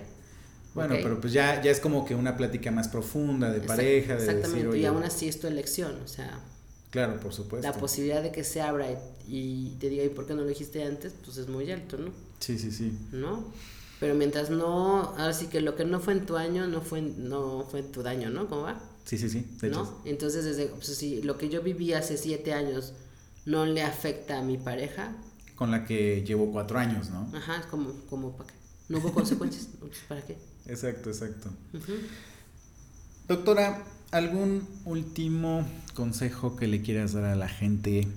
Bueno, 0.75 0.93
pero 1.01 1.19
pues 1.19 1.33
ya, 1.33 1.59
ya 1.59 1.71
es 1.71 1.79
como 1.79 2.05
que 2.05 2.13
una 2.13 2.37
plática 2.37 2.69
más 2.69 2.87
profunda 2.87 3.51
de 3.51 3.61
pareja, 3.61 4.15
de 4.15 4.25
Exactamente, 4.25 4.77
y 4.77 4.85
aún 4.85 5.01
así 5.01 5.27
es 5.27 5.39
tu 5.39 5.47
elección, 5.47 5.99
o 6.03 6.07
sea. 6.07 6.39
Claro, 6.93 7.19
por 7.19 7.33
supuesto. 7.33 7.67
La 7.67 7.73
posibilidad 7.75 8.21
de 8.21 8.31
que 8.31 8.43
se 8.43 8.61
abra 8.61 8.85
y, 9.27 9.71
te 9.79 9.89
diga, 9.89 10.03
¿y 10.03 10.09
por 10.09 10.27
qué 10.27 10.35
no 10.35 10.43
lo 10.43 10.47
dijiste 10.47 10.83
antes? 10.83 11.15
Pues 11.25 11.37
es 11.37 11.47
muy 11.47 11.71
alto, 11.71 11.97
¿no? 11.97 12.11
Sí, 12.37 12.59
sí, 12.59 12.71
sí. 12.71 12.95
¿No? 13.11 13.51
Pero 13.99 14.13
mientras 14.13 14.51
no, 14.51 15.01
ahora 15.17 15.33
sí 15.33 15.47
que 15.47 15.59
lo 15.59 15.75
que 15.75 15.85
no 15.85 15.99
fue 15.99 16.13
en 16.13 16.27
tu 16.27 16.37
año 16.37 16.67
no 16.67 16.81
fue, 16.81 17.01
no 17.01 17.65
fue 17.67 17.79
en 17.79 17.91
tu 17.91 18.03
daño, 18.03 18.29
¿no? 18.29 18.47
¿Cómo 18.47 18.61
va? 18.61 18.79
Sí, 19.05 19.17
sí, 19.17 19.27
sí. 19.27 19.43
¿No? 19.63 20.03
Entonces, 20.05 20.45
desde, 20.45 20.67
pues, 20.67 20.85
si 20.85 21.23
lo 21.23 21.35
que 21.39 21.49
yo 21.49 21.63
viví 21.63 21.93
hace 21.93 22.15
siete 22.15 22.53
años 22.53 22.93
no 23.47 23.65
le 23.65 23.81
afecta 23.81 24.37
a 24.37 24.43
mi 24.43 24.59
pareja. 24.59 25.15
Con 25.55 25.71
la 25.71 25.85
que 25.85 26.23
llevo 26.23 26.51
cuatro 26.51 26.77
años, 26.77 27.09
¿no? 27.09 27.27
Ajá, 27.35 27.65
como, 27.71 27.91
como 28.07 28.37
para 28.37 28.51
qué. 28.51 28.55
No 28.89 28.99
hubo 28.99 29.11
consecuencias, 29.11 29.67
¿para 30.07 30.21
qué? 30.21 30.37
Exacto, 30.67 31.09
exacto. 31.09 31.49
Doctora, 33.27 33.83
¿algún 34.13 34.67
último 34.85 35.67
consejo 35.95 36.55
que 36.55 36.67
le 36.67 36.81
quieras 36.81 37.13
dar 37.13 37.25
a 37.25 37.35
la 37.35 37.49
gente 37.49 38.07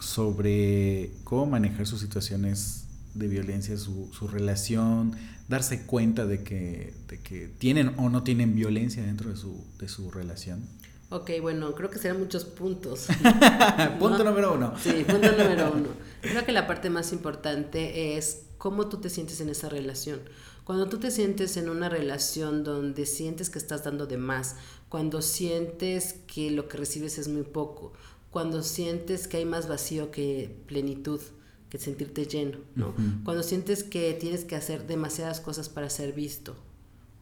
sobre 0.00 1.10
cómo 1.24 1.46
manejar 1.46 1.86
sus 1.86 2.00
situaciones 2.00 2.86
de 3.14 3.28
violencia, 3.28 3.76
su, 3.76 4.10
su 4.12 4.26
relación, 4.26 5.14
darse 5.48 5.84
cuenta 5.84 6.26
de 6.26 6.42
que, 6.42 6.94
de 7.08 7.20
que 7.20 7.48
tienen 7.48 7.92
o 7.98 8.08
no 8.08 8.22
tienen 8.22 8.54
violencia 8.54 9.02
dentro 9.02 9.30
de 9.30 9.36
su, 9.36 9.62
de 9.78 9.88
su 9.88 10.10
relación? 10.10 10.66
Ok, 11.10 11.30
bueno, 11.42 11.74
creo 11.74 11.90
que 11.90 11.98
serán 11.98 12.18
muchos 12.18 12.46
puntos. 12.46 13.08
punto 13.98 14.24
número 14.24 14.54
uno. 14.54 14.72
Sí, 14.82 15.04
punto 15.06 15.30
número 15.32 15.70
uno. 15.74 15.88
Creo 16.22 16.46
que 16.46 16.52
la 16.52 16.66
parte 16.66 16.88
más 16.88 17.12
importante 17.12 18.16
es 18.16 18.44
cómo 18.56 18.88
tú 18.88 18.96
te 18.96 19.10
sientes 19.10 19.38
en 19.42 19.50
esa 19.50 19.68
relación. 19.68 20.20
Cuando 20.64 20.88
tú 20.88 20.98
te 20.98 21.10
sientes 21.10 21.56
en 21.56 21.68
una 21.68 21.88
relación 21.88 22.62
donde 22.62 23.06
sientes 23.06 23.50
que 23.50 23.58
estás 23.58 23.84
dando 23.84 24.06
de 24.06 24.16
más, 24.16 24.56
cuando 24.88 25.22
sientes 25.22 26.14
que 26.26 26.50
lo 26.50 26.68
que 26.68 26.76
recibes 26.76 27.18
es 27.18 27.28
muy 27.28 27.42
poco, 27.42 27.92
cuando 28.30 28.62
sientes 28.62 29.28
que 29.28 29.38
hay 29.38 29.44
más 29.44 29.68
vacío 29.68 30.10
que 30.10 30.56
plenitud, 30.66 31.20
que 31.68 31.78
sentirte 31.78 32.26
lleno, 32.26 32.58
¿no? 32.74 32.94
Cuando 33.24 33.42
sientes 33.42 33.82
que 33.82 34.12
tienes 34.14 34.44
que 34.44 34.56
hacer 34.56 34.86
demasiadas 34.86 35.40
cosas 35.40 35.68
para 35.68 35.90
ser 35.90 36.12
visto 36.12 36.56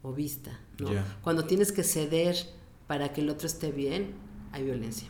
o 0.03 0.13
vista, 0.13 0.59
¿no? 0.79 0.91
Cuando 1.23 1.45
tienes 1.45 1.73
que 1.73 1.83
ceder 1.83 2.37
para 2.87 3.13
que 3.13 3.21
el 3.21 3.31
otro 3.31 3.47
esté 3.47 3.71
bien, 3.71 4.15
hay 4.53 4.65
violencia. 4.65 5.09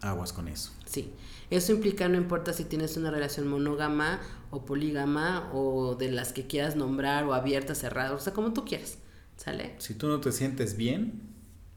Aguas 0.00 0.32
con 0.32 0.46
eso. 0.46 0.72
Sí. 0.86 1.12
Eso 1.50 1.72
implica, 1.72 2.08
no 2.08 2.16
importa 2.16 2.52
si 2.52 2.64
tienes 2.64 2.96
una 2.96 3.10
relación 3.10 3.48
monógama 3.48 4.20
o 4.50 4.64
polígama 4.64 5.50
o 5.52 5.94
de 5.94 6.10
las 6.10 6.32
que 6.32 6.46
quieras 6.46 6.76
nombrar 6.76 7.24
o 7.24 7.32
abierta, 7.32 7.74
cerrada, 7.74 8.14
o 8.14 8.20
sea, 8.20 8.34
como 8.34 8.52
tú 8.52 8.64
quieras. 8.64 8.98
¿Sale? 9.36 9.76
Si 9.78 9.94
tú 9.94 10.08
no 10.08 10.20
te 10.20 10.32
sientes 10.32 10.76
bien. 10.76 11.22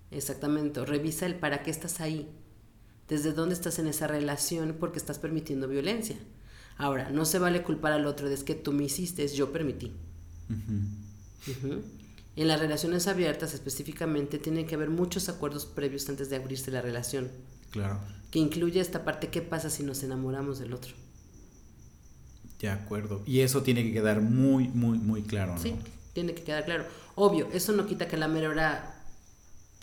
Exactamente. 0.10 0.84
Revisa 0.84 1.26
el 1.26 1.36
para 1.36 1.64
qué 1.64 1.72
estás 1.72 2.02
ahí. 2.02 2.28
Desde 3.08 3.34
dónde 3.34 3.54
estás 3.54 3.78
en 3.80 3.88
esa 3.88 4.08
relación 4.08 4.76
porque 4.80 4.98
estás 4.98 5.20
permitiendo 5.20 5.68
violencia. 5.68 6.18
Ahora, 6.78 7.12
no 7.12 7.26
se 7.26 7.40
vale 7.40 7.62
culpar 7.64 7.94
al 7.94 8.08
otro 8.08 8.28
de 8.28 8.34
es 8.34 8.44
que 8.44 8.56
tú 8.56 8.74
me 8.74 8.86
hiciste, 8.86 9.24
es 9.24 9.34
yo 9.34 9.52
permití. 9.52 9.94
En 12.36 12.48
las 12.48 12.60
relaciones 12.60 13.08
abiertas 13.08 13.54
específicamente 13.54 14.40
tienen 14.40 14.66
que 14.66 14.76
haber 14.76 14.90
muchos 14.90 15.30
acuerdos 15.30 15.66
previos 15.66 16.10
antes 16.10 16.30
de 16.30 16.38
abrirse 16.38 16.72
la 16.72 16.82
relación. 16.82 17.30
Claro. 17.70 18.00
Que 18.32 18.40
incluye 18.40 18.80
esta 18.80 19.04
parte, 19.04 19.28
¿qué 19.30 19.42
pasa 19.42 19.70
si 19.70 19.84
nos 19.84 20.02
enamoramos 20.04 20.60
del 20.60 20.74
otro? 20.74 20.94
De 22.60 22.70
acuerdo. 22.70 23.22
Y 23.26 23.42
eso 23.42 23.62
tiene 23.62 23.84
que 23.84 23.92
quedar 23.92 24.22
muy, 24.22 24.68
muy, 24.70 24.98
muy 24.98 25.22
claro, 25.22 25.56
¿no? 25.56 25.62
Sí, 25.62 25.76
tiene 26.14 26.34
que 26.34 26.44
quedar 26.44 26.66
claro. 26.66 26.86
Obvio, 27.16 27.48
eso 27.54 27.74
no 27.74 27.86
quita 27.86 28.08
que 28.08 28.18
la 28.18 28.28
mera 28.28 28.50
hora 28.50 29.04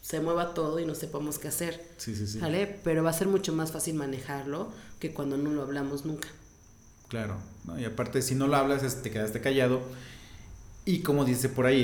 se 0.00 0.20
mueva 0.20 0.54
todo 0.54 0.78
y 0.80 0.86
no 0.86 0.94
sepamos 0.94 1.38
qué 1.38 1.48
hacer. 1.48 1.86
Sí, 1.98 2.16
sí, 2.16 2.26
sí. 2.26 2.38
¿Vale? 2.38 2.80
Pero 2.84 3.02
va 3.02 3.10
a 3.10 3.12
ser 3.12 3.28
mucho 3.28 3.52
más 3.52 3.72
fácil 3.72 3.94
manejarlo 3.94 4.72
que 4.98 5.12
cuando 5.12 5.36
no 5.36 5.50
lo 5.50 5.62
hablamos 5.62 6.06
nunca. 6.06 6.28
Claro. 7.08 7.36
Y 7.78 7.84
aparte, 7.84 8.22
si 8.22 8.34
no 8.34 8.46
lo 8.46 8.56
hablas, 8.56 9.02
te 9.02 9.10
quedaste 9.10 9.40
callado. 9.40 9.82
Y 10.84 11.00
como 11.00 11.24
dice 11.24 11.48
por 11.48 11.66
ahí 11.66 11.82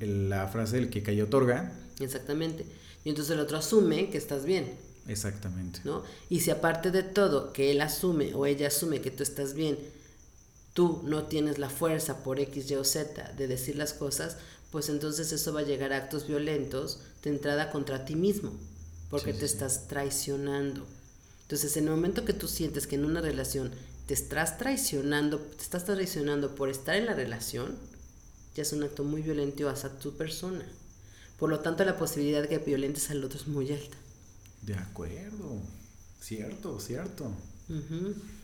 el, 0.00 0.30
la 0.30 0.48
frase, 0.48 0.78
el 0.78 0.88
que 0.88 1.02
cayó 1.02 1.24
otorga. 1.24 1.72
Exactamente. 2.00 2.64
Y 3.04 3.10
entonces 3.10 3.34
el 3.34 3.40
otro 3.40 3.58
asume 3.58 4.08
que 4.08 4.18
estás 4.18 4.44
bien. 4.44 4.72
Exactamente. 5.08 5.80
¿No? 5.84 6.02
Y 6.28 6.40
si 6.40 6.50
aparte 6.50 6.90
de 6.90 7.02
todo, 7.02 7.52
que 7.52 7.70
él 7.70 7.80
asume 7.80 8.34
o 8.34 8.46
ella 8.46 8.68
asume 8.68 9.00
que 9.00 9.10
tú 9.10 9.22
estás 9.22 9.54
bien, 9.54 9.78
tú 10.74 11.00
no 11.04 11.24
tienes 11.24 11.58
la 11.58 11.70
fuerza 11.70 12.22
por 12.22 12.40
X, 12.40 12.70
Y 12.70 12.74
o 12.74 12.84
Z 12.84 13.32
de 13.32 13.46
decir 13.46 13.76
las 13.76 13.92
cosas, 13.92 14.36
pues 14.70 14.88
entonces 14.88 15.32
eso 15.32 15.52
va 15.52 15.60
a 15.60 15.64
llegar 15.64 15.92
a 15.92 15.96
actos 15.96 16.26
violentos 16.26 17.00
de 17.22 17.30
entrada 17.30 17.70
contra 17.70 18.04
ti 18.04 18.14
mismo, 18.14 18.52
porque 19.08 19.32
te 19.32 19.46
estás 19.46 19.88
traicionando. 19.88 20.86
Entonces, 21.42 21.76
en 21.76 21.84
el 21.84 21.90
momento 21.90 22.24
que 22.24 22.32
tú 22.32 22.48
sientes 22.48 22.86
que 22.86 22.96
en 22.96 23.04
una 23.04 23.20
relación 23.20 23.70
te 24.06 24.14
estás 24.14 24.58
traicionando, 24.58 25.38
te 25.38 25.62
estás 25.62 25.84
traicionando 25.84 26.54
por 26.54 26.68
estar 26.68 26.96
en 26.96 27.06
la 27.06 27.14
relación, 27.14 27.76
ya 28.54 28.62
es 28.62 28.72
un 28.72 28.82
acto 28.82 29.04
muy 29.04 29.22
violento 29.22 29.68
hacia 29.68 29.90
tu 29.98 30.16
persona. 30.16 30.64
Por 31.38 31.50
lo 31.50 31.60
tanto, 31.60 31.84
la 31.84 31.98
posibilidad 31.98 32.42
de 32.42 32.48
que 32.48 32.58
violentes 32.58 33.10
al 33.10 33.24
otro 33.24 33.38
es 33.38 33.46
muy 33.46 33.70
alta. 33.72 33.96
De 34.62 34.74
acuerdo. 34.74 35.60
Cierto, 36.20 36.80
cierto. 36.80 37.30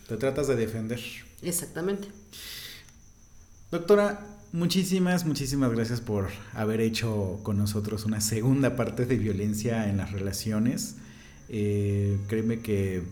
Te 0.08 0.16
tratas 0.16 0.48
de 0.48 0.56
defender. 0.56 1.00
Exactamente. 1.42 2.08
Doctora, 3.70 4.26
muchísimas, 4.52 5.24
muchísimas 5.24 5.72
gracias 5.72 6.00
por 6.00 6.28
haber 6.52 6.80
hecho 6.80 7.40
con 7.42 7.56
nosotros 7.56 8.04
una 8.04 8.20
segunda 8.20 8.76
parte 8.76 9.06
de 9.06 9.16
violencia 9.16 9.88
en 9.88 9.96
las 9.96 10.12
relaciones. 10.12 10.96
Eh, 11.48 12.18
créeme 12.28 12.60
que 12.60 13.02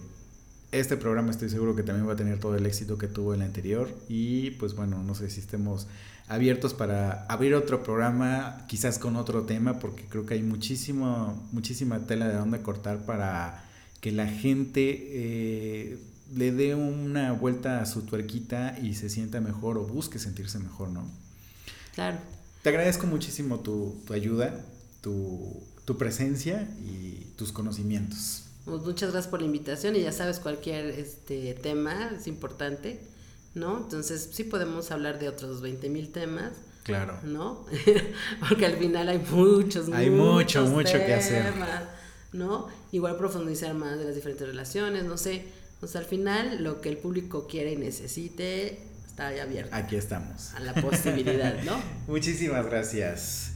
este 0.73 0.97
programa 0.97 1.31
estoy 1.31 1.49
seguro 1.49 1.75
que 1.75 1.83
también 1.83 2.09
va 2.09 2.13
a 2.13 2.17
tener 2.17 2.39
todo 2.39 2.55
el 2.55 2.65
éxito 2.67 2.97
que 2.97 3.09
tuvo 3.09 3.35
el 3.35 3.43
anterior 3.43 3.93
y 4.09 4.53
pues 4.53 4.75
bueno, 4.75 5.03
no 5.03 5.15
sé 5.15 5.29
si 5.31 5.41
estemos 5.41 5.89
abiertos 6.31 6.75
para 6.75 7.27
abrir 7.27 7.55
otro 7.55 7.83
programa, 7.83 8.65
quizás 8.69 9.01
con 9.01 9.17
otro 9.17 9.43
tema, 9.43 9.81
porque 9.81 10.05
creo 10.05 10.27
que 10.27 10.35
hay 10.35 10.43
muchísimo, 10.45 11.49
muchísima 11.51 12.07
tela 12.07 12.29
de 12.29 12.37
dónde 12.37 12.63
cortar 12.63 13.05
para 13.05 13.65
que 14.01 14.13
la 14.13 14.29
gente 14.29 15.09
eh, 15.11 15.99
le 16.33 16.53
dé 16.53 16.77
una 16.77 17.33
vuelta 17.33 17.83
a 17.83 17.87
su 17.87 18.03
tuerquita 18.03 18.79
y 18.81 18.95
se 18.95 19.11
sienta 19.11 19.41
mejor 19.41 19.77
o 19.77 19.85
busque 19.85 20.21
sentirse 20.21 20.61
mejor, 20.61 20.91
¿no? 20.91 21.05
Claro. 21.97 22.19
Te 22.63 22.69
agradezco 22.69 23.09
muchísimo 23.09 23.59
tu, 23.59 24.01
ayuda, 24.13 24.65
tu, 25.01 25.61
tu 25.85 25.99
presencia 25.99 26.69
y 26.81 27.27
tus 27.37 27.51
conocimientos. 27.51 28.45
Pues 28.65 28.83
muchas 28.83 29.11
gracias 29.11 29.29
por 29.29 29.41
la 29.41 29.47
invitación 29.47 29.97
y 29.97 30.03
ya 30.03 30.13
sabes, 30.13 30.39
cualquier 30.39 30.91
este 30.91 31.55
tema 31.55 32.13
es 32.17 32.29
importante, 32.29 33.01
¿no? 33.55 33.79
Entonces 33.79 34.31
sí 34.33 34.45
podemos 34.45 34.91
hablar 34.91 35.19
de 35.19 35.29
otros 35.29 35.61
20 35.61 35.89
mil 35.89 36.11
temas. 36.11 36.53
Claro. 36.83 37.19
¿No? 37.23 37.67
Porque 38.49 38.67
al 38.67 38.77
final 38.77 39.09
hay 39.09 39.19
muchos, 39.19 39.89
hay 39.93 40.11
mucho, 40.11 40.65
mucho 40.67 40.93
que 40.93 41.15
hacer. 41.15 41.53
¿No? 42.33 42.69
Igual 42.93 43.17
profundizar 43.17 43.75
más 43.75 43.99
de 43.99 44.05
las 44.05 44.15
diferentes 44.15 44.47
relaciones, 44.47 45.05
no 45.05 45.17
sé. 45.17 45.45
O 45.83 45.87
sea, 45.87 46.01
al 46.01 46.07
final 46.07 46.63
lo 46.63 46.81
que 46.81 46.89
el 46.89 46.97
público 46.97 47.47
quiere 47.49 47.73
y 47.73 47.77
necesite 47.77 48.79
está 49.07 49.29
ahí 49.29 49.41
abierto. 49.41 49.75
Aquí 49.75 49.97
estamos. 49.97 50.55
A 50.55 50.61
la 50.61 50.75
posibilidad, 50.75 51.63
¿no? 51.65 51.81
Muchísimas 52.07 52.67
gracias. 52.67 53.53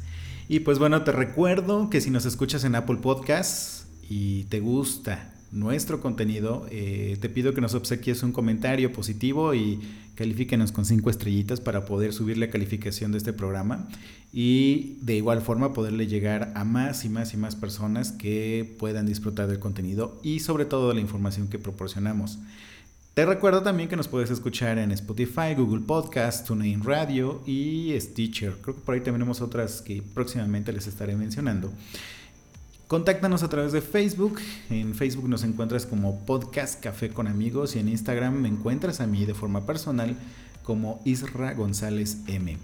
Y 0.49 0.61
pues 0.61 0.79
bueno, 0.79 1.05
te 1.05 1.13
recuerdo 1.13 1.89
que 1.89 2.01
si 2.01 2.11
nos 2.11 2.27
escuchas 2.27 2.65
en 2.65 2.75
Apple 2.75 2.97
Podcasts, 2.97 3.85
y 4.09 4.45
te 4.45 4.61
gusta 4.61 5.34
nuestro 5.55 6.01
contenido, 6.01 6.67
eh, 6.71 7.17
te 7.21 7.29
pido 7.29 7.55
que 7.55 7.61
nos 7.61 7.75
obsequies 7.75 8.23
un 8.23 8.33
comentario 8.33 8.93
positivo 8.93 9.55
y 9.55 9.81
califíquenos 10.17 10.73
con 10.73 10.85
cinco 10.85 11.11
estrellitas 11.11 11.61
para 11.61 11.87
poder 11.87 12.13
subir 12.13 12.39
la 12.39 12.51
calificación 12.51 13.13
de 13.13 13.19
este 13.19 13.33
programa 13.33 13.89
y 14.33 14.99
de 15.03 15.17
igual 15.17 15.41
forma 15.41 15.73
poderle 15.73 16.07
llegar 16.07 16.53
a 16.57 16.65
más 16.65 17.05
y 17.05 17.09
más 17.09 17.35
y 17.35 17.37
más 17.37 17.55
personas 17.55 18.13
que 18.13 18.77
puedan 18.79 19.07
disfrutar 19.07 19.47
del 19.47 19.61
contenido 19.61 20.21
y 20.23 20.41
sobre 20.41 20.65
todo 20.65 20.89
de 20.89 20.95
la 20.95 21.01
información 21.01 21.49
que 21.49 21.59
proporcionamos. 21.59 22.39
Te 23.15 23.25
recuerdo 23.25 23.63
también 23.63 23.89
que 23.89 23.95
nos 23.95 24.09
puedes 24.09 24.33
escuchar 24.33 24.77
en 24.79 24.91
Spotify, 24.91 25.55
Google 25.57 25.85
Podcast, 25.87 26.49
TuneIn 26.49 26.83
Radio 26.83 27.43
y 27.47 27.95
Stitcher. 28.01 28.57
Creo 28.61 28.75
que 28.75 28.81
por 28.81 28.97
ahí 28.97 29.03
tenemos 29.03 29.41
otras 29.41 29.83
que 29.83 30.03
próximamente 30.03 30.73
les 30.73 30.89
estaré 30.89 31.15
mencionando. 31.15 31.73
Contáctanos 32.89 33.43
a 33.43 33.49
través 33.49 33.73
de 33.73 33.81
Facebook. 33.81 34.41
En 34.71 34.95
Facebook 34.95 35.29
nos 35.29 35.43
encuentras 35.43 35.87
como 35.87 36.25
Podcast 36.27 36.81
Café 36.81 37.09
con 37.11 37.27
Amigos 37.27 37.77
y 37.77 37.79
en 37.79 37.89
Instagram 37.89 38.35
me 38.35 38.49
encuentras 38.49 39.01
a 39.01 39.07
mí 39.07 39.25
de 39.25 39.35
forma 39.35 39.67
personal 39.67 40.17
como 40.63 41.01
Isra 41.05 41.55
González 41.55 42.19
M. 42.27 42.59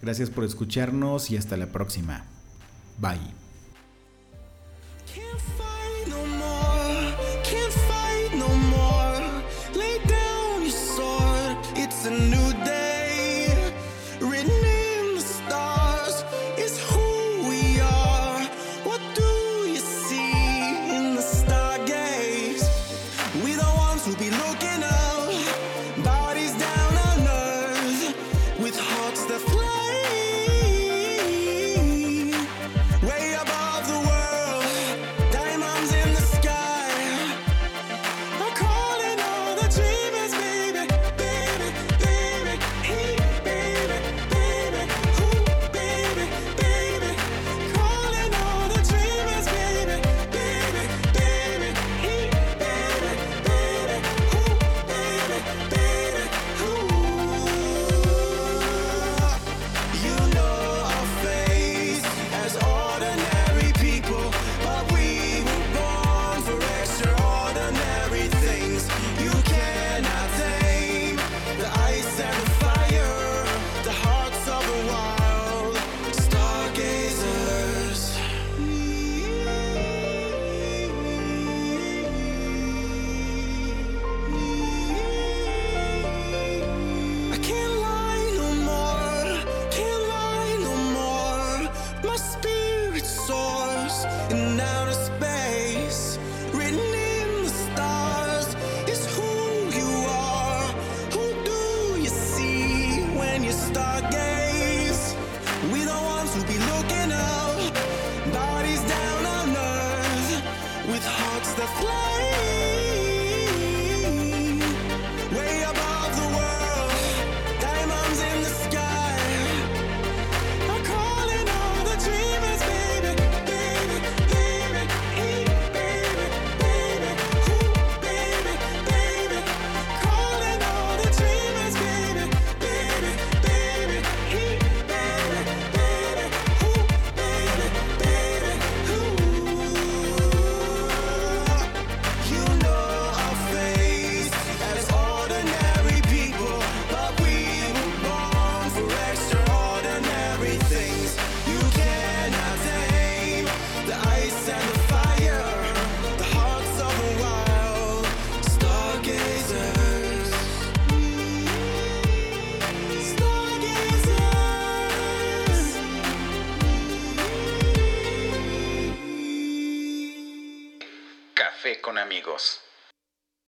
Gracias 0.00 0.30
por 0.30 0.44
escucharnos 0.44 1.30
y 1.30 1.36
hasta 1.36 1.56
la 1.56 1.66
próxima. 1.66 2.24
Bye. 2.98 3.20